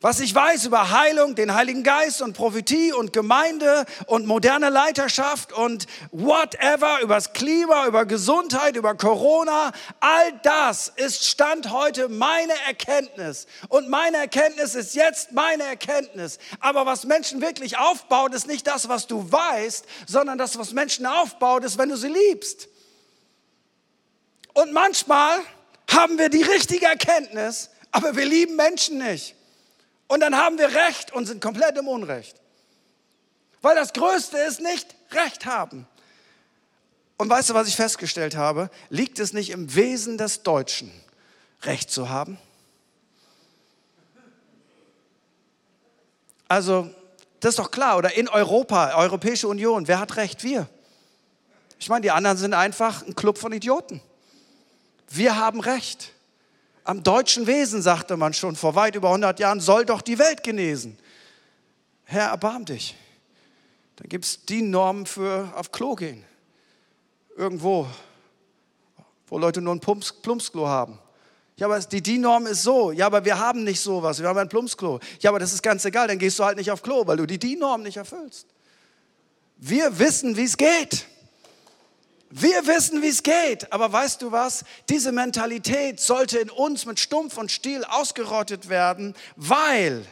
[0.00, 5.52] Was ich weiß über Heilung, den Heiligen Geist und Prophetie und Gemeinde und moderne Leiterschaft
[5.52, 12.54] und whatever, über das Klima, über Gesundheit, über Corona, all das ist Stand heute meine
[12.66, 13.46] Erkenntnis.
[13.68, 16.38] Und meine Erkenntnis ist jetzt meine Erkenntnis.
[16.60, 21.04] Aber was Menschen wirklich aufbaut, ist nicht das, was du weißt, sondern das, was Menschen
[21.04, 22.71] aufbaut, ist, wenn du sie liebst.
[24.54, 25.38] Und manchmal
[25.90, 29.34] haben wir die richtige Erkenntnis, aber wir lieben Menschen nicht.
[30.08, 32.36] Und dann haben wir Recht und sind komplett im Unrecht.
[33.62, 35.86] Weil das Größte ist nicht Recht haben.
[37.16, 38.68] Und weißt du, was ich festgestellt habe?
[38.88, 40.90] Liegt es nicht im Wesen des Deutschen,
[41.62, 42.38] Recht zu haben?
[46.48, 46.90] Also,
[47.40, 47.96] das ist doch klar.
[47.96, 50.42] Oder in Europa, Europäische Union, wer hat Recht?
[50.42, 50.68] Wir.
[51.78, 54.02] Ich meine, die anderen sind einfach ein Club von Idioten.
[55.14, 56.12] Wir haben Recht.
[56.84, 60.42] Am deutschen Wesen, sagte man schon vor weit über 100 Jahren, soll doch die Welt
[60.42, 60.98] genesen.
[62.04, 62.96] Herr, erbarm dich.
[63.96, 66.24] Dann gibt es die Normen für auf Klo gehen.
[67.36, 67.86] Irgendwo,
[69.26, 70.98] wo Leute nur ein Plumps, Plumpsklo haben.
[71.56, 72.90] Ja, aber die DIN-Norm ist so.
[72.90, 74.18] Ja, aber wir haben nicht sowas.
[74.18, 74.98] Wir haben ein Plumpsklo.
[75.20, 76.08] Ja, aber das ist ganz egal.
[76.08, 78.46] Dann gehst du halt nicht auf Klo, weil du die DIN-Norm nicht erfüllst.
[79.58, 81.06] Wir wissen, wie es geht.
[82.34, 84.64] Wir wissen, wie es geht, aber weißt du was?
[84.88, 90.06] Diese Mentalität sollte in uns mit Stumpf und Stiel ausgerottet werden, weil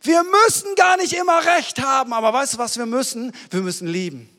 [0.00, 3.32] wir müssen gar nicht immer recht haben, aber weißt du, was wir müssen?
[3.50, 4.30] Wir müssen lieben.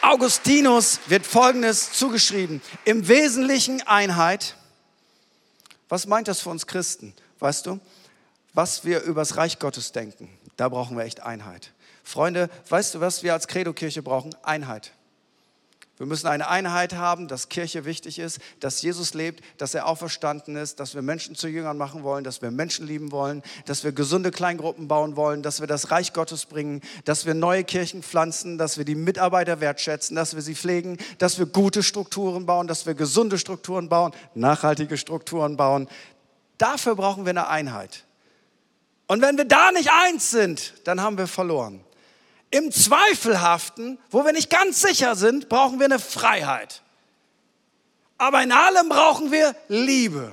[0.00, 2.62] Augustinus wird Folgendes zugeschrieben.
[2.84, 4.54] Im Wesentlichen Einheit.
[5.88, 7.12] Was meint das für uns Christen?
[7.40, 7.80] Weißt du,
[8.54, 11.72] was wir über das Reich Gottes denken, da brauchen wir echt Einheit.
[12.08, 14.34] Freunde, weißt du, was wir als Credo-Kirche brauchen?
[14.42, 14.92] Einheit.
[15.98, 20.56] Wir müssen eine Einheit haben, dass Kirche wichtig ist, dass Jesus lebt, dass er auferstanden
[20.56, 23.92] ist, dass wir Menschen zu Jüngern machen wollen, dass wir Menschen lieben wollen, dass wir
[23.92, 28.56] gesunde Kleingruppen bauen wollen, dass wir das Reich Gottes bringen, dass wir neue Kirchen pflanzen,
[28.56, 32.86] dass wir die Mitarbeiter wertschätzen, dass wir sie pflegen, dass wir gute Strukturen bauen, dass
[32.86, 35.88] wir gesunde Strukturen bauen, nachhaltige Strukturen bauen.
[36.56, 38.04] Dafür brauchen wir eine Einheit.
[39.08, 41.84] Und wenn wir da nicht eins sind, dann haben wir verloren.
[42.50, 46.82] Im Zweifelhaften, wo wir nicht ganz sicher sind, brauchen wir eine Freiheit.
[48.16, 50.32] Aber in allem brauchen wir Liebe.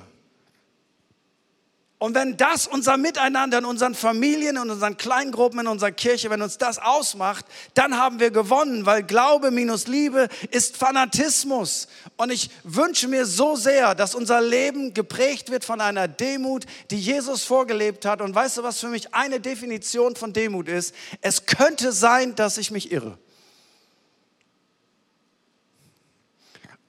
[1.98, 6.42] Und wenn das unser Miteinander in unseren Familien, in unseren Kleingruppen, in unserer Kirche, wenn
[6.42, 11.88] uns das ausmacht, dann haben wir gewonnen, weil Glaube minus Liebe ist Fanatismus.
[12.18, 17.00] Und ich wünsche mir so sehr, dass unser Leben geprägt wird von einer Demut, die
[17.00, 18.20] Jesus vorgelebt hat.
[18.20, 20.94] Und weißt du, was für mich eine Definition von Demut ist?
[21.22, 23.16] Es könnte sein, dass ich mich irre.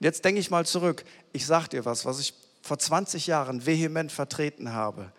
[0.00, 1.02] Jetzt denke ich mal zurück.
[1.32, 2.34] Ich sage dir was, was ich
[2.68, 5.10] vor 20 Jahren vehement vertreten habe.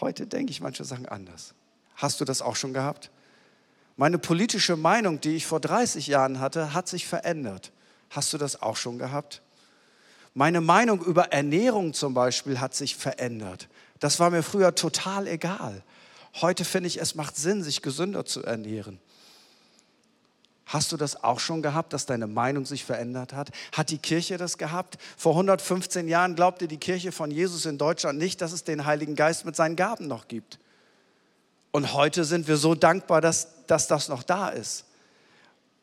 [0.00, 1.54] Heute denke ich manche Sachen anders.
[1.94, 3.10] Hast du das auch schon gehabt?
[3.96, 7.70] Meine politische Meinung, die ich vor 30 Jahren hatte, hat sich verändert.
[8.10, 9.40] Hast du das auch schon gehabt?
[10.34, 13.68] Meine Meinung über Ernährung zum Beispiel hat sich verändert.
[14.00, 15.84] Das war mir früher total egal.
[16.40, 18.98] Heute finde ich, es macht Sinn, sich gesünder zu ernähren.
[20.66, 23.50] Hast du das auch schon gehabt, dass deine Meinung sich verändert hat?
[23.72, 24.96] Hat die Kirche das gehabt?
[25.16, 29.14] Vor 115 Jahren glaubte die Kirche von Jesus in Deutschland nicht, dass es den Heiligen
[29.14, 30.58] Geist mit seinen Gaben noch gibt.
[31.70, 34.84] Und heute sind wir so dankbar, dass, dass das noch da ist.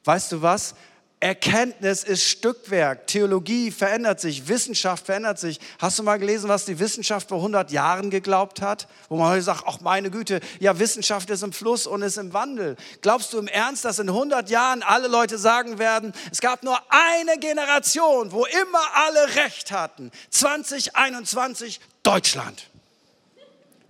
[0.04, 0.74] Weißt du was?
[1.22, 5.60] Erkenntnis ist Stückwerk, Theologie verändert sich, Wissenschaft verändert sich.
[5.78, 8.88] Hast du mal gelesen, was die Wissenschaft vor 100 Jahren geglaubt hat?
[9.08, 12.34] Wo man heute sagt, ach meine Güte, ja Wissenschaft ist im Fluss und ist im
[12.34, 12.76] Wandel.
[13.02, 16.80] Glaubst du im Ernst, dass in 100 Jahren alle Leute sagen werden, es gab nur
[16.90, 20.10] eine Generation, wo immer alle Recht hatten?
[20.32, 22.66] 2021 Deutschland.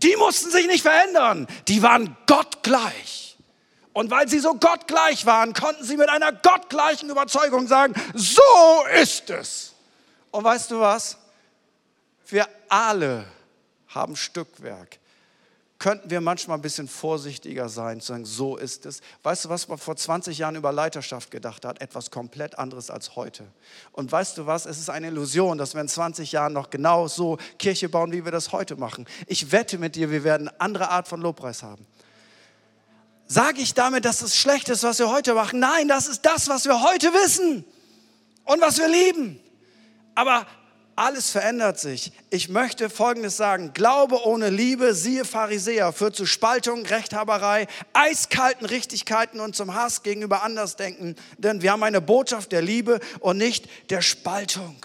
[0.03, 3.20] Die mussten sich nicht verändern, die waren gottgleich.
[3.93, 8.41] Und weil sie so gottgleich waren, konnten sie mit einer gottgleichen Überzeugung sagen, so
[9.01, 9.73] ist es.
[10.31, 11.17] Und weißt du was?
[12.27, 13.25] Wir alle
[13.89, 14.99] haben Stückwerk.
[15.77, 19.01] Könnten wir manchmal ein bisschen vorsichtiger sein, zu sagen, so ist es.
[19.23, 21.81] Weißt du, was man vor 20 Jahren über Leiterschaft gedacht hat?
[21.81, 23.47] Etwas komplett anderes als heute.
[23.91, 24.67] Und weißt du was?
[24.67, 28.23] Es ist eine Illusion, dass wir in 20 Jahren noch genau so Kirche bauen, wie
[28.23, 29.07] wir das heute machen.
[29.25, 31.85] Ich wette mit dir, wir werden eine andere Art von Lobpreis haben.
[33.31, 35.59] Sage ich damit, dass es schlecht ist, was wir heute machen?
[35.61, 37.63] Nein, das ist das, was wir heute wissen
[38.43, 39.39] und was wir lieben.
[40.15, 40.45] Aber
[40.97, 42.11] alles verändert sich.
[42.29, 43.71] Ich möchte Folgendes sagen.
[43.73, 50.43] Glaube ohne Liebe, siehe Pharisäer, führt zu Spaltung, Rechthaberei, eiskalten Richtigkeiten und zum Hass gegenüber
[50.43, 51.15] Andersdenken.
[51.37, 54.75] Denn wir haben eine Botschaft der Liebe und nicht der Spaltung.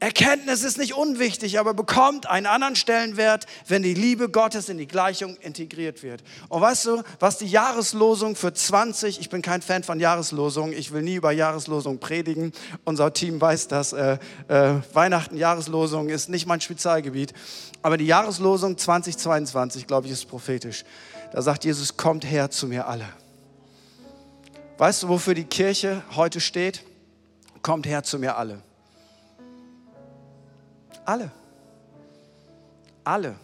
[0.00, 4.86] Erkenntnis ist nicht unwichtig, aber bekommt einen anderen Stellenwert, wenn die Liebe Gottes in die
[4.86, 6.22] Gleichung integriert wird.
[6.48, 10.92] Und weißt du, was die Jahreslosung für 20, ich bin kein Fan von Jahreslosungen, ich
[10.92, 12.52] will nie über Jahreslosungen predigen.
[12.84, 13.92] Unser Team weiß das.
[13.92, 17.32] Äh, äh, Weihnachten, Jahreslosung ist nicht mein Spezialgebiet.
[17.82, 20.84] Aber die Jahreslosung 2022, glaube ich, ist prophetisch.
[21.32, 23.08] Da sagt Jesus, kommt her zu mir alle.
[24.76, 26.84] Weißt du, wofür die Kirche heute steht?
[27.62, 28.62] Kommt her zu mir alle.
[31.08, 31.30] Alle.
[33.02, 33.34] Alle.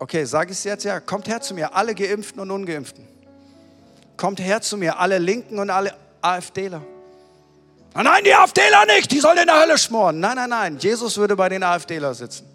[0.00, 0.98] Okay, sage ich es jetzt ja.
[0.98, 3.06] Kommt her zu mir, alle Geimpften und Ungeimpften.
[4.16, 6.82] Kommt her zu mir, alle Linken und alle AfDler.
[7.94, 10.18] Nein, die AfDler nicht, die sollen in der Hölle schmoren.
[10.18, 10.78] Nein, nein, nein.
[10.78, 12.48] Jesus würde bei den AfDler sitzen.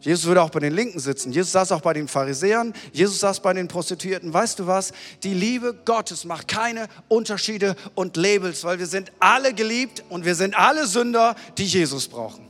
[0.00, 1.30] Jesus würde auch bei den Linken sitzen.
[1.30, 2.74] Jesus saß auch bei den Pharisäern.
[2.92, 4.32] Jesus saß bei den Prostituierten.
[4.34, 4.90] Weißt du was?
[5.22, 10.34] Die Liebe Gottes macht keine Unterschiede und Labels, weil wir sind alle geliebt und wir
[10.34, 12.47] sind alle Sünder, die Jesus brauchen.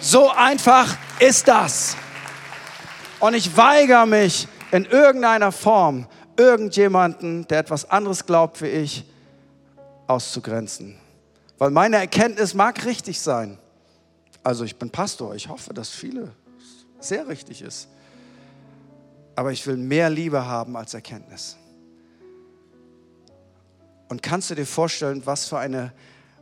[0.00, 1.96] So einfach ist das.
[3.20, 6.06] Und ich weigere mich in irgendeiner Form,
[6.36, 9.04] irgendjemanden, der etwas anderes glaubt wie ich,
[10.06, 10.96] auszugrenzen.
[11.58, 13.58] Weil meine Erkenntnis mag richtig sein.
[14.44, 16.30] Also ich bin Pastor, ich hoffe, dass viele
[17.00, 17.88] sehr richtig ist.
[19.34, 21.56] Aber ich will mehr Liebe haben als Erkenntnis.
[24.08, 25.92] Und kannst du dir vorstellen, was für eine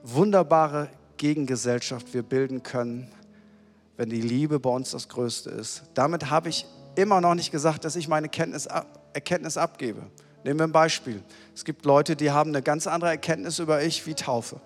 [0.03, 3.11] wunderbare Gegengesellschaft wir bilden können,
[3.96, 5.85] wenn die Liebe bei uns das Größte ist.
[5.94, 8.68] Damit habe ich immer noch nicht gesagt, dass ich meine Kenntnis,
[9.12, 10.02] Erkenntnis abgebe.
[10.44, 11.22] Nehmen wir ein Beispiel.
[11.54, 14.61] Es gibt Leute, die haben eine ganz andere Erkenntnis über ich wie Taufe.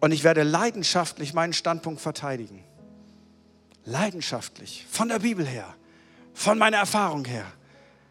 [0.00, 2.62] Und ich werde leidenschaftlich meinen Standpunkt verteidigen.
[3.86, 5.74] Leidenschaftlich, von der Bibel her,
[6.34, 7.46] von meiner Erfahrung her.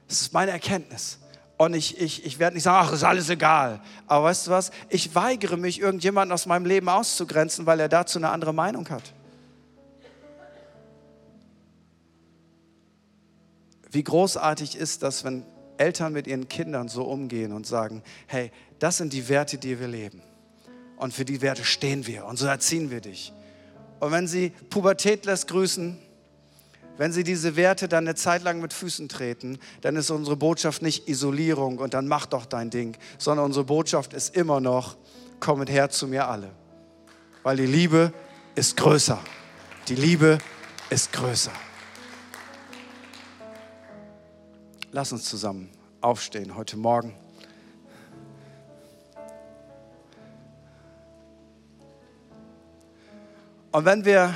[0.08, 1.20] Das ist meine Erkenntnis.
[1.58, 3.80] Und ich, ich, ich werde nicht sagen, ach, ist alles egal.
[4.08, 4.72] Aber weißt du was?
[4.90, 9.14] Ich weigere mich, irgendjemanden aus meinem Leben auszugrenzen, weil er dazu eine andere Meinung hat.
[13.94, 15.46] Wie großartig ist das, wenn
[15.78, 19.88] Eltern mit ihren Kindern so umgehen und sagen, hey, das sind die Werte, die wir
[19.88, 20.22] leben.
[20.98, 23.34] Und für die Werte stehen wir und so erziehen wir dich.
[24.00, 26.00] Und wenn sie Pubertät lässt grüßen,
[26.98, 30.82] wenn sie diese Werte dann eine Zeit lang mit Füßen treten, dann ist unsere Botschaft
[30.82, 34.98] nicht Isolierung und dann mach doch dein Ding, sondern unsere Botschaft ist immer noch,
[35.40, 36.50] kommet her zu mir alle.
[37.44, 38.12] Weil die Liebe
[38.56, 39.20] ist größer.
[39.88, 40.40] Die Liebe
[40.90, 41.52] ist größer.
[44.96, 47.16] Lass uns zusammen aufstehen heute Morgen.
[53.72, 54.36] Und wenn wir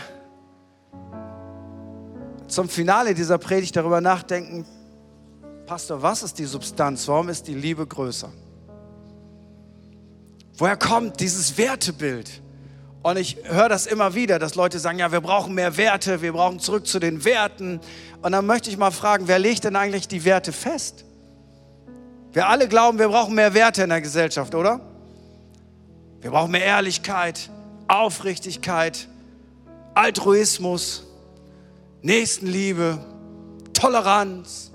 [2.47, 4.65] zum Finale dieser Predigt darüber nachdenken,
[5.67, 7.07] Pastor, was ist die Substanz?
[7.07, 8.33] Warum ist die Liebe größer?
[10.57, 12.41] Woher kommt dieses Wertebild?
[13.07, 16.33] Und ich höre das immer wieder, dass Leute sagen, ja, wir brauchen mehr Werte, wir
[16.33, 17.79] brauchen zurück zu den Werten.
[18.21, 21.05] Und dann möchte ich mal fragen, wer legt denn eigentlich die Werte fest?
[22.33, 24.81] Wir alle glauben, wir brauchen mehr Werte in der Gesellschaft, oder?
[26.19, 27.49] Wir brauchen mehr Ehrlichkeit,
[27.87, 29.07] Aufrichtigkeit,
[29.93, 31.07] Altruismus,
[32.01, 32.97] Nächstenliebe,
[33.71, 34.73] Toleranz.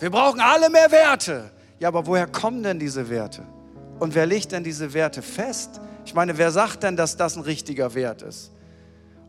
[0.00, 1.52] Wir brauchen alle mehr Werte.
[1.78, 3.42] Ja, aber woher kommen denn diese Werte?
[4.00, 5.80] Und wer legt denn diese Werte fest?
[6.04, 8.52] Ich meine, wer sagt denn, dass das ein richtiger Wert ist?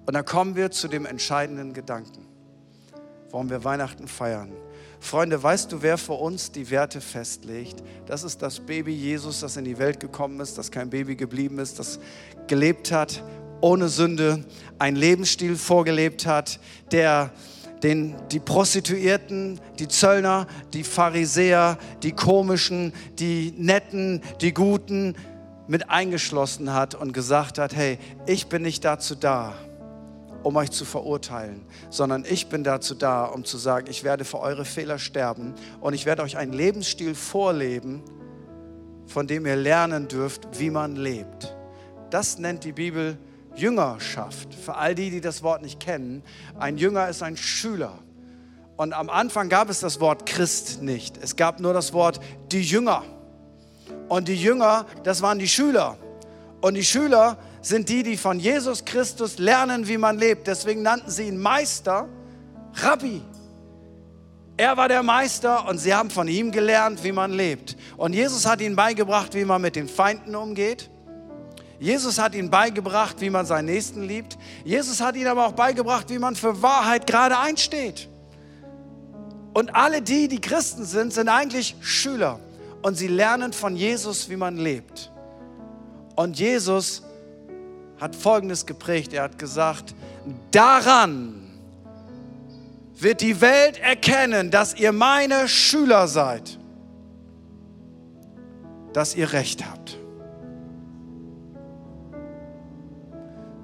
[0.05, 2.27] Und dann kommen wir zu dem entscheidenden Gedanken,
[3.31, 4.51] warum wir Weihnachten feiern.
[4.99, 7.83] Freunde, weißt du, wer für uns die Werte festlegt?
[8.05, 11.59] Das ist das Baby Jesus, das in die Welt gekommen ist, das kein Baby geblieben
[11.59, 11.99] ist, das
[12.47, 13.23] gelebt hat
[13.61, 14.43] ohne Sünde,
[14.79, 16.59] einen Lebensstil vorgelebt hat,
[16.91, 17.31] der
[17.83, 25.15] den, die Prostituierten, die Zöllner, die Pharisäer, die komischen, die netten, die guten
[25.67, 29.54] mit eingeschlossen hat und gesagt hat, hey, ich bin nicht dazu da,
[30.43, 34.39] um euch zu verurteilen, sondern ich bin dazu da, um zu sagen, ich werde für
[34.39, 38.04] eure Fehler sterben und ich werde euch einen Lebensstil vorleben,
[39.08, 41.56] von dem ihr lernen dürft, wie man lebt.
[42.12, 43.17] Das nennt die Bibel
[43.56, 44.54] Jüngerschaft.
[44.54, 46.23] Für all die, die das Wort nicht kennen,
[46.60, 47.99] ein Jünger ist ein Schüler.
[48.78, 51.17] Und am Anfang gab es das Wort Christ nicht.
[51.17, 52.19] Es gab nur das Wort
[52.51, 53.04] die Jünger.
[54.08, 55.98] Und die Jünger, das waren die Schüler.
[56.62, 60.48] Und die Schüler sind die, die von Jesus Christus lernen, wie man lebt.
[60.48, 62.08] Deswegen nannten sie ihn Meister,
[62.76, 63.21] Rabbi.
[64.58, 67.76] Er war der Meister und sie haben von ihm gelernt, wie man lebt.
[67.98, 70.89] Und Jesus hat ihnen beigebracht, wie man mit den Feinden umgeht.
[71.78, 74.38] Jesus hat ihnen beigebracht, wie man seinen Nächsten liebt.
[74.63, 78.08] Jesus hat ihnen aber auch beigebracht, wie man für Wahrheit gerade einsteht.
[79.54, 82.39] Und alle die, die Christen sind, sind eigentlich Schüler.
[82.86, 85.12] Und sie lernen von Jesus, wie man lebt.
[86.15, 87.02] Und Jesus
[88.00, 89.12] hat Folgendes geprägt.
[89.12, 89.95] Er hat gesagt,
[90.52, 91.58] daran
[92.93, 96.60] wird die Welt erkennen, dass ihr meine Schüler seid,
[98.93, 99.98] dass ihr Recht habt.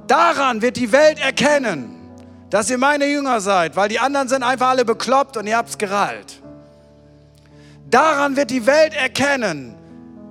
[0.07, 2.09] Daran wird die Welt erkennen,
[2.49, 5.69] dass ihr meine Jünger seid, weil die anderen sind einfach alle bekloppt und ihr habt
[5.69, 6.41] es gerallt.
[7.91, 9.75] Daran wird die Welt erkennen,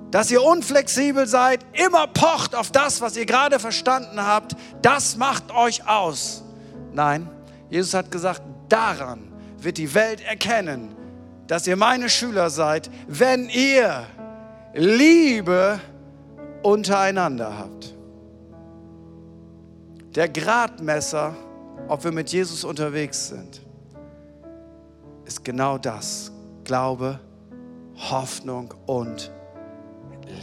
[0.09, 4.55] dass ihr unflexibel seid, immer pocht auf das, was ihr gerade verstanden habt.
[4.81, 6.43] Das macht euch aus.
[6.91, 7.29] Nein,
[7.69, 10.95] Jesus hat gesagt, daran wird die Welt erkennen,
[11.47, 14.05] dass ihr meine Schüler seid, wenn ihr
[14.73, 15.79] Liebe
[16.63, 17.93] untereinander habt.
[20.15, 21.35] Der Gradmesser,
[21.87, 23.61] ob wir mit Jesus unterwegs sind,
[25.25, 26.31] ist genau das.
[26.63, 27.19] Glaube,
[28.09, 29.31] Hoffnung und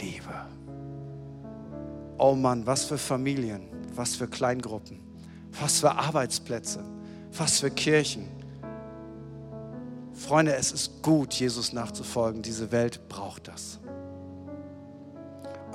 [0.00, 0.34] Liebe.
[2.18, 5.00] Oh Mann, was für Familien, was für Kleingruppen,
[5.60, 6.84] was für Arbeitsplätze,
[7.36, 8.28] was für Kirchen.
[10.12, 12.42] Freunde, es ist gut, Jesus nachzufolgen.
[12.42, 13.78] Diese Welt braucht das.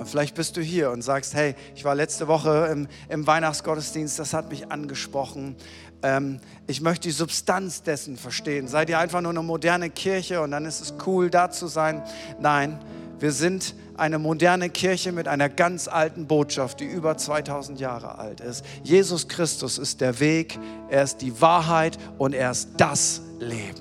[0.04, 4.18] Und vielleicht bist du hier und sagst, hey, ich war letzte Woche im, im Weihnachtsgottesdienst,
[4.18, 5.56] das hat mich angesprochen.
[6.02, 8.68] Ähm, ich möchte die Substanz dessen verstehen.
[8.68, 12.02] Seid ihr einfach nur eine moderne Kirche und dann ist es cool, da zu sein?
[12.38, 12.78] Nein,
[13.18, 18.42] wir sind eine moderne Kirche mit einer ganz alten Botschaft, die über 2000 Jahre alt
[18.42, 18.62] ist.
[18.82, 20.58] Jesus Christus ist der Weg,
[20.90, 23.80] er ist die Wahrheit und er ist das Leben.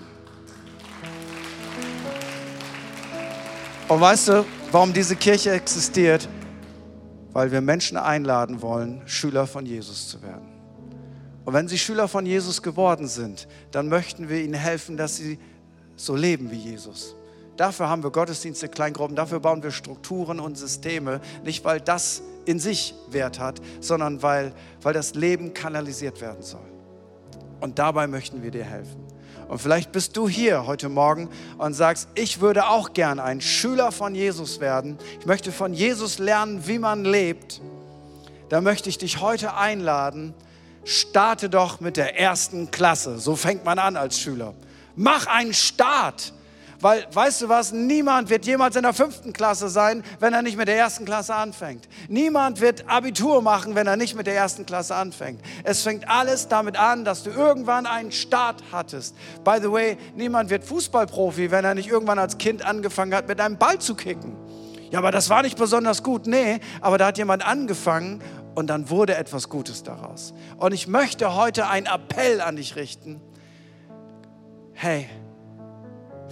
[3.90, 6.28] Und weißt du, warum diese Kirche existiert?
[7.32, 10.50] Weil wir Menschen einladen wollen, Schüler von Jesus zu werden.
[11.46, 15.40] Und wenn sie Schüler von Jesus geworden sind, dann möchten wir ihnen helfen, dass sie
[15.96, 17.16] so leben wie Jesus.
[17.58, 21.22] Dafür haben wir Gottesdienste, Kleingruppen, dafür bauen wir Strukturen und Systeme.
[21.44, 26.66] Nicht, weil das in sich Wert hat, sondern weil, weil das Leben kanalisiert werden soll.
[27.60, 29.03] Und dabei möchten wir dir helfen.
[29.48, 33.92] Und vielleicht bist du hier heute Morgen und sagst, ich würde auch gern ein Schüler
[33.92, 34.98] von Jesus werden.
[35.20, 37.62] Ich möchte von Jesus lernen, wie man lebt.
[38.50, 40.34] Da möchte ich dich heute einladen,
[40.86, 43.20] starte doch mit der ersten Klasse.
[43.20, 44.54] So fängt man an als Schüler.
[44.96, 46.34] Mach einen Start.
[46.84, 50.58] Weil, weißt du was, niemand wird jemals in der fünften Klasse sein, wenn er nicht
[50.58, 51.88] mit der ersten Klasse anfängt.
[52.10, 55.40] Niemand wird Abitur machen, wenn er nicht mit der ersten Klasse anfängt.
[55.64, 59.16] Es fängt alles damit an, dass du irgendwann einen Start hattest.
[59.46, 63.40] By the way, niemand wird Fußballprofi, wenn er nicht irgendwann als Kind angefangen hat, mit
[63.40, 64.36] einem Ball zu kicken.
[64.92, 66.28] Ja, aber das war nicht besonders gut.
[66.28, 68.22] Nee, aber da hat jemand angefangen
[68.56, 70.34] und dann wurde etwas Gutes daraus.
[70.58, 73.22] Und ich möchte heute einen Appell an dich richten.
[74.74, 75.08] Hey,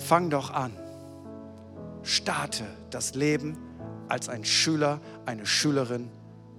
[0.01, 0.73] fang doch an.
[2.03, 3.57] Starte das Leben
[4.07, 6.09] als ein Schüler, eine Schülerin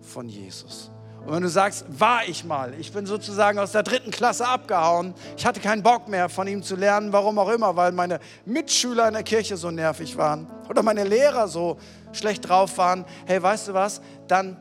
[0.01, 0.91] von Jesus.
[1.25, 5.15] Und wenn du sagst, war ich mal, ich bin sozusagen aus der dritten Klasse abgehauen,
[5.37, 9.07] ich hatte keinen Bock mehr von ihm zu lernen, warum auch immer, weil meine Mitschüler
[9.07, 11.79] in der Kirche so nervig waren oder meine Lehrer so
[12.13, 14.57] schlecht drauf waren, hey, weißt du was, dann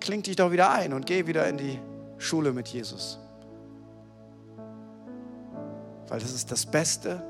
[0.00, 1.80] kling dich doch wieder ein und geh wieder in die
[2.18, 3.18] Schule mit Jesus.
[6.08, 7.20] Weil das ist das Beste,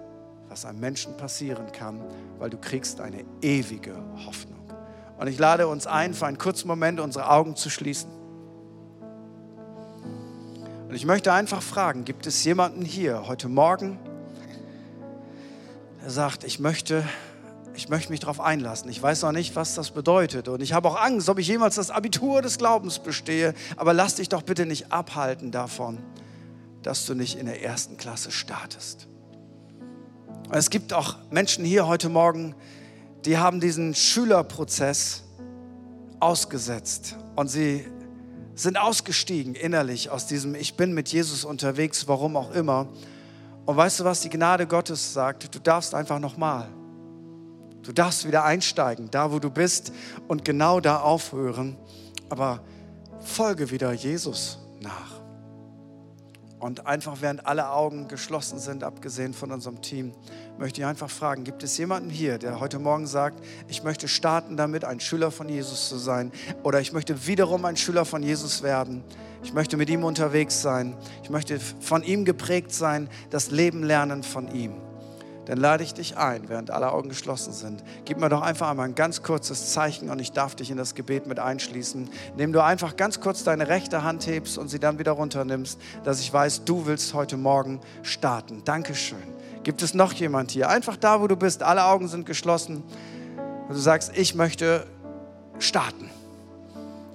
[0.57, 2.03] was einem Menschen passieren kann,
[2.39, 3.95] weil du kriegst eine ewige
[4.25, 4.59] Hoffnung.
[5.19, 8.09] Und ich lade uns ein, für einen kurzen Moment unsere Augen zu schließen.
[10.89, 13.99] Und ich möchte einfach fragen, gibt es jemanden hier heute Morgen,
[16.03, 17.05] der sagt, ich möchte,
[17.75, 18.89] ich möchte mich darauf einlassen.
[18.89, 20.49] Ich weiß noch nicht, was das bedeutet.
[20.49, 23.53] Und ich habe auch Angst, ob ich jemals das Abitur des Glaubens bestehe.
[23.77, 25.99] Aber lass dich doch bitte nicht abhalten davon,
[26.83, 29.07] dass du nicht in der ersten Klasse startest.
[30.51, 32.55] Es gibt auch Menschen hier heute Morgen,
[33.25, 35.25] die haben diesen Schülerprozess
[36.21, 37.85] ausgesetzt und sie
[38.55, 42.87] sind ausgestiegen innerlich aus diesem Ich bin mit Jesus unterwegs, warum auch immer.
[43.67, 45.53] Und weißt du, was die Gnade Gottes sagt?
[45.53, 46.69] Du darfst einfach nochmal.
[47.83, 49.93] Du darfst wieder einsteigen, da wo du bist
[50.29, 51.77] und genau da aufhören.
[52.29, 52.61] Aber
[53.21, 55.16] folge wieder Jesus nach.
[56.59, 60.13] Und einfach während alle Augen geschlossen sind, abgesehen von unserem Team,
[60.59, 64.57] möchte ich einfach fragen, gibt es jemanden hier, der heute Morgen sagt, ich möchte starten
[64.57, 66.33] damit, ein Schüler von Jesus zu sein
[66.63, 69.05] oder ich möchte wiederum ein Schüler von Jesus werden.
[69.43, 70.97] Ich möchte mit ihm unterwegs sein.
[71.23, 74.86] Ich möchte von ihm geprägt sein, das Leben lernen von ihm
[75.47, 77.83] dann lade ich dich ein, während alle Augen geschlossen sind.
[78.05, 80.95] Gib mir doch einfach einmal ein ganz kurzes Zeichen und ich darf dich in das
[80.95, 84.99] Gebet mit einschließen, indem du einfach ganz kurz deine rechte Hand hebst und sie dann
[84.99, 88.63] wieder runternimmst, dass ich weiß, du willst heute Morgen starten.
[88.65, 89.23] Dankeschön.
[89.63, 90.69] Gibt es noch jemand hier?
[90.69, 92.83] Einfach da, wo du bist, alle Augen sind geschlossen
[93.69, 94.87] und du sagst, ich möchte
[95.59, 96.11] starten.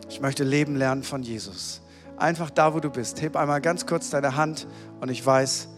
[0.09, 1.82] Ich möchte leben lernen von Jesus.
[2.17, 3.21] Einfach da, wo du bist.
[3.21, 4.67] Heb einmal ganz kurz deine Hand
[4.99, 5.69] und ich weiß,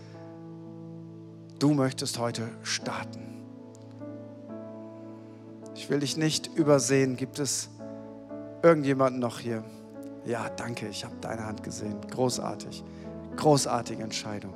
[1.64, 3.42] du möchtest heute starten.
[5.76, 7.16] Ich will dich nicht übersehen.
[7.16, 7.70] Gibt es
[8.62, 9.64] irgendjemanden noch hier?
[10.26, 11.96] Ja, danke, ich habe deine Hand gesehen.
[12.12, 12.84] Großartig.
[13.38, 14.56] Großartige Entscheidung.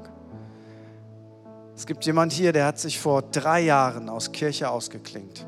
[1.77, 5.47] Es gibt jemand hier, der hat sich vor drei Jahren aus Kirche ausgeklingt.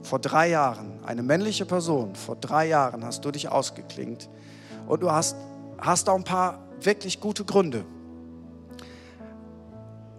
[0.00, 4.30] Vor drei Jahren, eine männliche Person, vor drei Jahren hast du dich ausgeklingt
[4.86, 5.36] und du hast,
[5.78, 7.84] hast auch ein paar wirklich gute Gründe.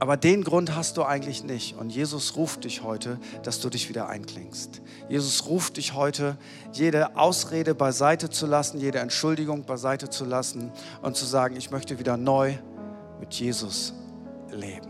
[0.04, 1.78] Aber den Grund hast du eigentlich nicht.
[1.78, 4.82] Und Jesus ruft dich heute, dass du dich wieder einklingst.
[5.08, 6.36] Jesus ruft dich heute,
[6.74, 12.00] jede Ausrede beiseite zu lassen, jede Entschuldigung beiseite zu lassen und zu sagen, ich möchte
[12.00, 12.56] wieder neu
[13.22, 13.94] mit Jesus
[14.52, 14.90] leben.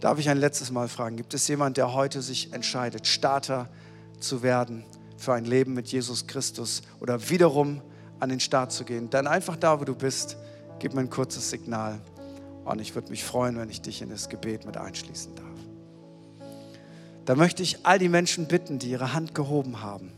[0.00, 3.68] Darf ich ein letztes Mal fragen, gibt es jemand, der heute sich entscheidet, Starter
[4.18, 4.84] zu werden
[5.18, 7.80] für ein Leben mit Jesus Christus oder wiederum
[8.18, 9.08] an den Start zu gehen?
[9.08, 10.36] Dann einfach da, wo du bist,
[10.80, 12.00] gib mir ein kurzes Signal.
[12.64, 15.46] Und ich würde mich freuen, wenn ich dich in das Gebet mit einschließen darf.
[17.24, 20.12] Da möchte ich all die Menschen bitten, die ihre Hand gehoben haben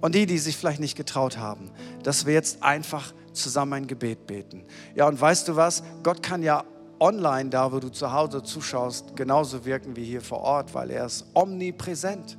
[0.00, 1.70] und die, die sich vielleicht nicht getraut haben,
[2.02, 4.64] dass wir jetzt einfach zusammen ein Gebet beten.
[4.94, 5.82] Ja, und weißt du was?
[6.02, 6.64] Gott kann ja
[7.00, 11.06] online, da wo du zu Hause zuschaust, genauso wirken wie hier vor Ort, weil er
[11.06, 12.38] ist omnipräsent.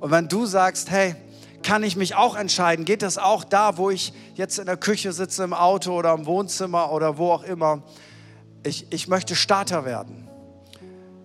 [0.00, 1.14] Und wenn du sagst, hey,
[1.62, 5.12] kann ich mich auch entscheiden, geht das auch da, wo ich jetzt in der Küche
[5.12, 7.82] sitze, im Auto oder im Wohnzimmer oder wo auch immer,
[8.64, 10.28] ich, ich möchte Starter werden,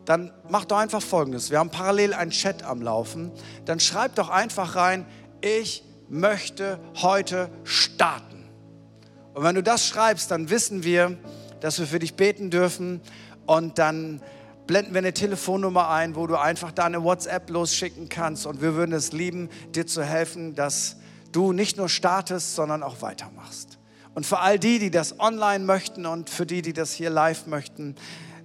[0.06, 1.52] dann mach doch einfach Folgendes.
[1.52, 3.32] Wir haben parallel einen Chat am Laufen.
[3.66, 5.06] Dann schreib doch einfach rein,
[5.42, 8.50] ich möchte heute starten.
[9.34, 11.18] Und wenn du das schreibst, dann wissen wir,
[11.62, 13.02] dass wir für dich beten dürfen
[13.46, 14.22] und dann
[14.66, 18.76] blenden wir eine Telefonnummer ein, wo du einfach da eine WhatsApp losschicken kannst und wir
[18.76, 20.98] würden es lieben, dir zu helfen, dass
[21.32, 23.79] du nicht nur startest, sondern auch weitermachst.
[24.16, 27.48] Und für all die, die das online möchten und für die, die das hier live
[27.48, 27.96] möchten,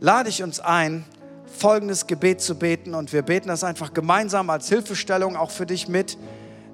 [0.01, 1.05] lade ich uns ein,
[1.47, 2.95] folgendes Gebet zu beten.
[2.95, 6.19] Und wir beten das einfach gemeinsam als Hilfestellung auch für dich mit,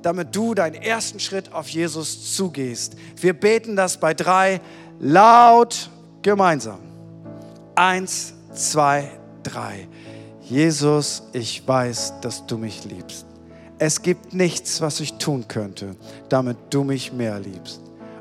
[0.03, 2.97] damit du deinen ersten Schritt auf Jesus zugehst.
[3.17, 4.61] Wir beten das bei drei
[4.99, 5.89] Laut
[6.23, 6.81] gemeinsam.
[7.75, 9.11] Eins, zwei,
[9.43, 9.89] drei.
[10.43, 13.25] Jesus, ich weiß, dass du mich liebst.
[13.79, 15.97] Es gibt nichts, was ich tun könnte,
[16.29, 17.81] damit du mich mehr liebst.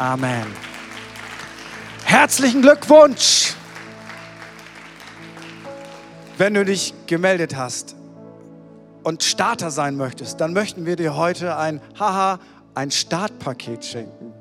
[0.00, 0.46] Amen.
[2.06, 3.52] Herzlichen Glückwunsch!
[6.38, 7.96] Wenn du dich gemeldet hast
[9.02, 12.38] und Starter sein möchtest, dann möchten wir dir heute ein Haha,
[12.74, 14.32] ein Startpaket schenken.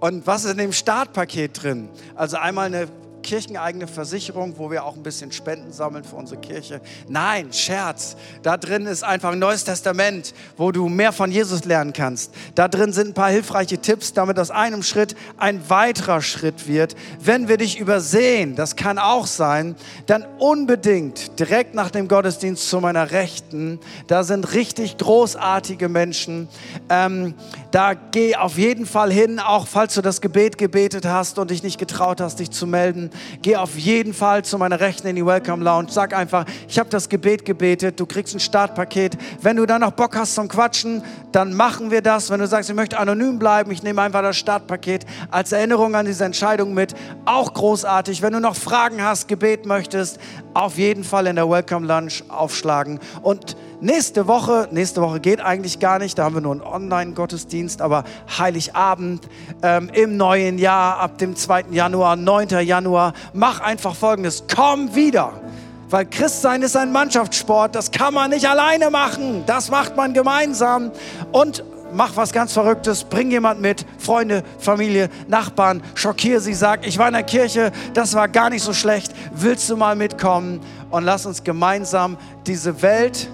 [0.00, 1.88] Und was ist in dem Startpaket drin?
[2.14, 2.86] Also einmal eine
[3.22, 6.80] kircheneigene Versicherung, wo wir auch ein bisschen Spenden sammeln für unsere Kirche.
[7.08, 8.16] Nein, Scherz.
[8.42, 12.32] Da drin ist einfach ein neues Testament, wo du mehr von Jesus lernen kannst.
[12.54, 16.96] Da drin sind ein paar hilfreiche Tipps, damit aus einem Schritt ein weiterer Schritt wird.
[17.22, 22.80] Wenn wir dich übersehen, das kann auch sein, dann unbedingt direkt nach dem Gottesdienst zu
[22.80, 23.78] meiner Rechten.
[24.06, 26.48] Da sind richtig großartige Menschen.
[26.88, 27.34] Ähm,
[27.70, 31.62] da geh auf jeden Fall hin, auch falls du das Gebet gebetet hast und dich
[31.62, 33.09] nicht getraut hast, dich zu melden.
[33.42, 35.88] Geh auf jeden Fall zu meiner Rechten in die Welcome Lounge.
[35.90, 39.16] Sag einfach, ich habe das Gebet gebetet, du kriegst ein Startpaket.
[39.42, 41.02] Wenn du dann noch Bock hast zum Quatschen,
[41.32, 42.30] dann machen wir das.
[42.30, 46.06] Wenn du sagst, ich möchte anonym bleiben, ich nehme einfach das Startpaket als Erinnerung an
[46.06, 46.94] diese Entscheidung mit.
[47.24, 48.22] Auch großartig.
[48.22, 50.18] Wenn du noch Fragen hast, Gebet möchtest,
[50.54, 52.98] auf jeden Fall in der Welcome Lunch aufschlagen.
[53.22, 57.80] Und Nächste Woche, nächste Woche geht eigentlich gar nicht, da haben wir nur einen Online-Gottesdienst,
[57.80, 58.04] aber
[58.38, 59.26] Heiligabend
[59.62, 61.64] ähm, im neuen Jahr, ab dem 2.
[61.70, 62.48] Januar, 9.
[62.60, 65.32] Januar, mach einfach Folgendes, komm wieder.
[65.88, 70.92] Weil Christsein ist ein Mannschaftssport, das kann man nicht alleine machen, das macht man gemeinsam.
[71.32, 71.64] Und
[71.94, 77.08] mach was ganz Verrücktes, bring jemand mit, Freunde, Familie, Nachbarn, schockier sie, sag, ich war
[77.08, 80.60] in der Kirche, das war gar nicht so schlecht, willst du mal mitkommen?
[80.90, 83.30] Und lass uns gemeinsam diese Welt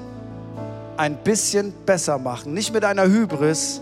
[0.97, 2.55] ein bisschen besser machen.
[2.55, 3.81] Nicht mit einer Hybris,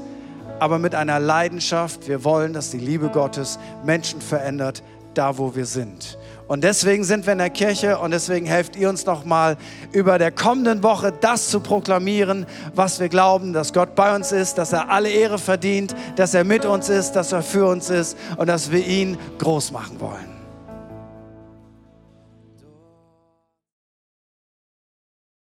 [0.58, 2.08] aber mit einer Leidenschaft.
[2.08, 4.82] Wir wollen, dass die Liebe Gottes Menschen verändert,
[5.14, 6.18] da wo wir sind.
[6.46, 9.56] Und deswegen sind wir in der Kirche und deswegen helft ihr uns nochmal
[9.92, 12.44] über der kommenden Woche das zu proklamieren,
[12.74, 16.44] was wir glauben, dass Gott bei uns ist, dass er alle Ehre verdient, dass er
[16.44, 20.33] mit uns ist, dass er für uns ist und dass wir ihn groß machen wollen.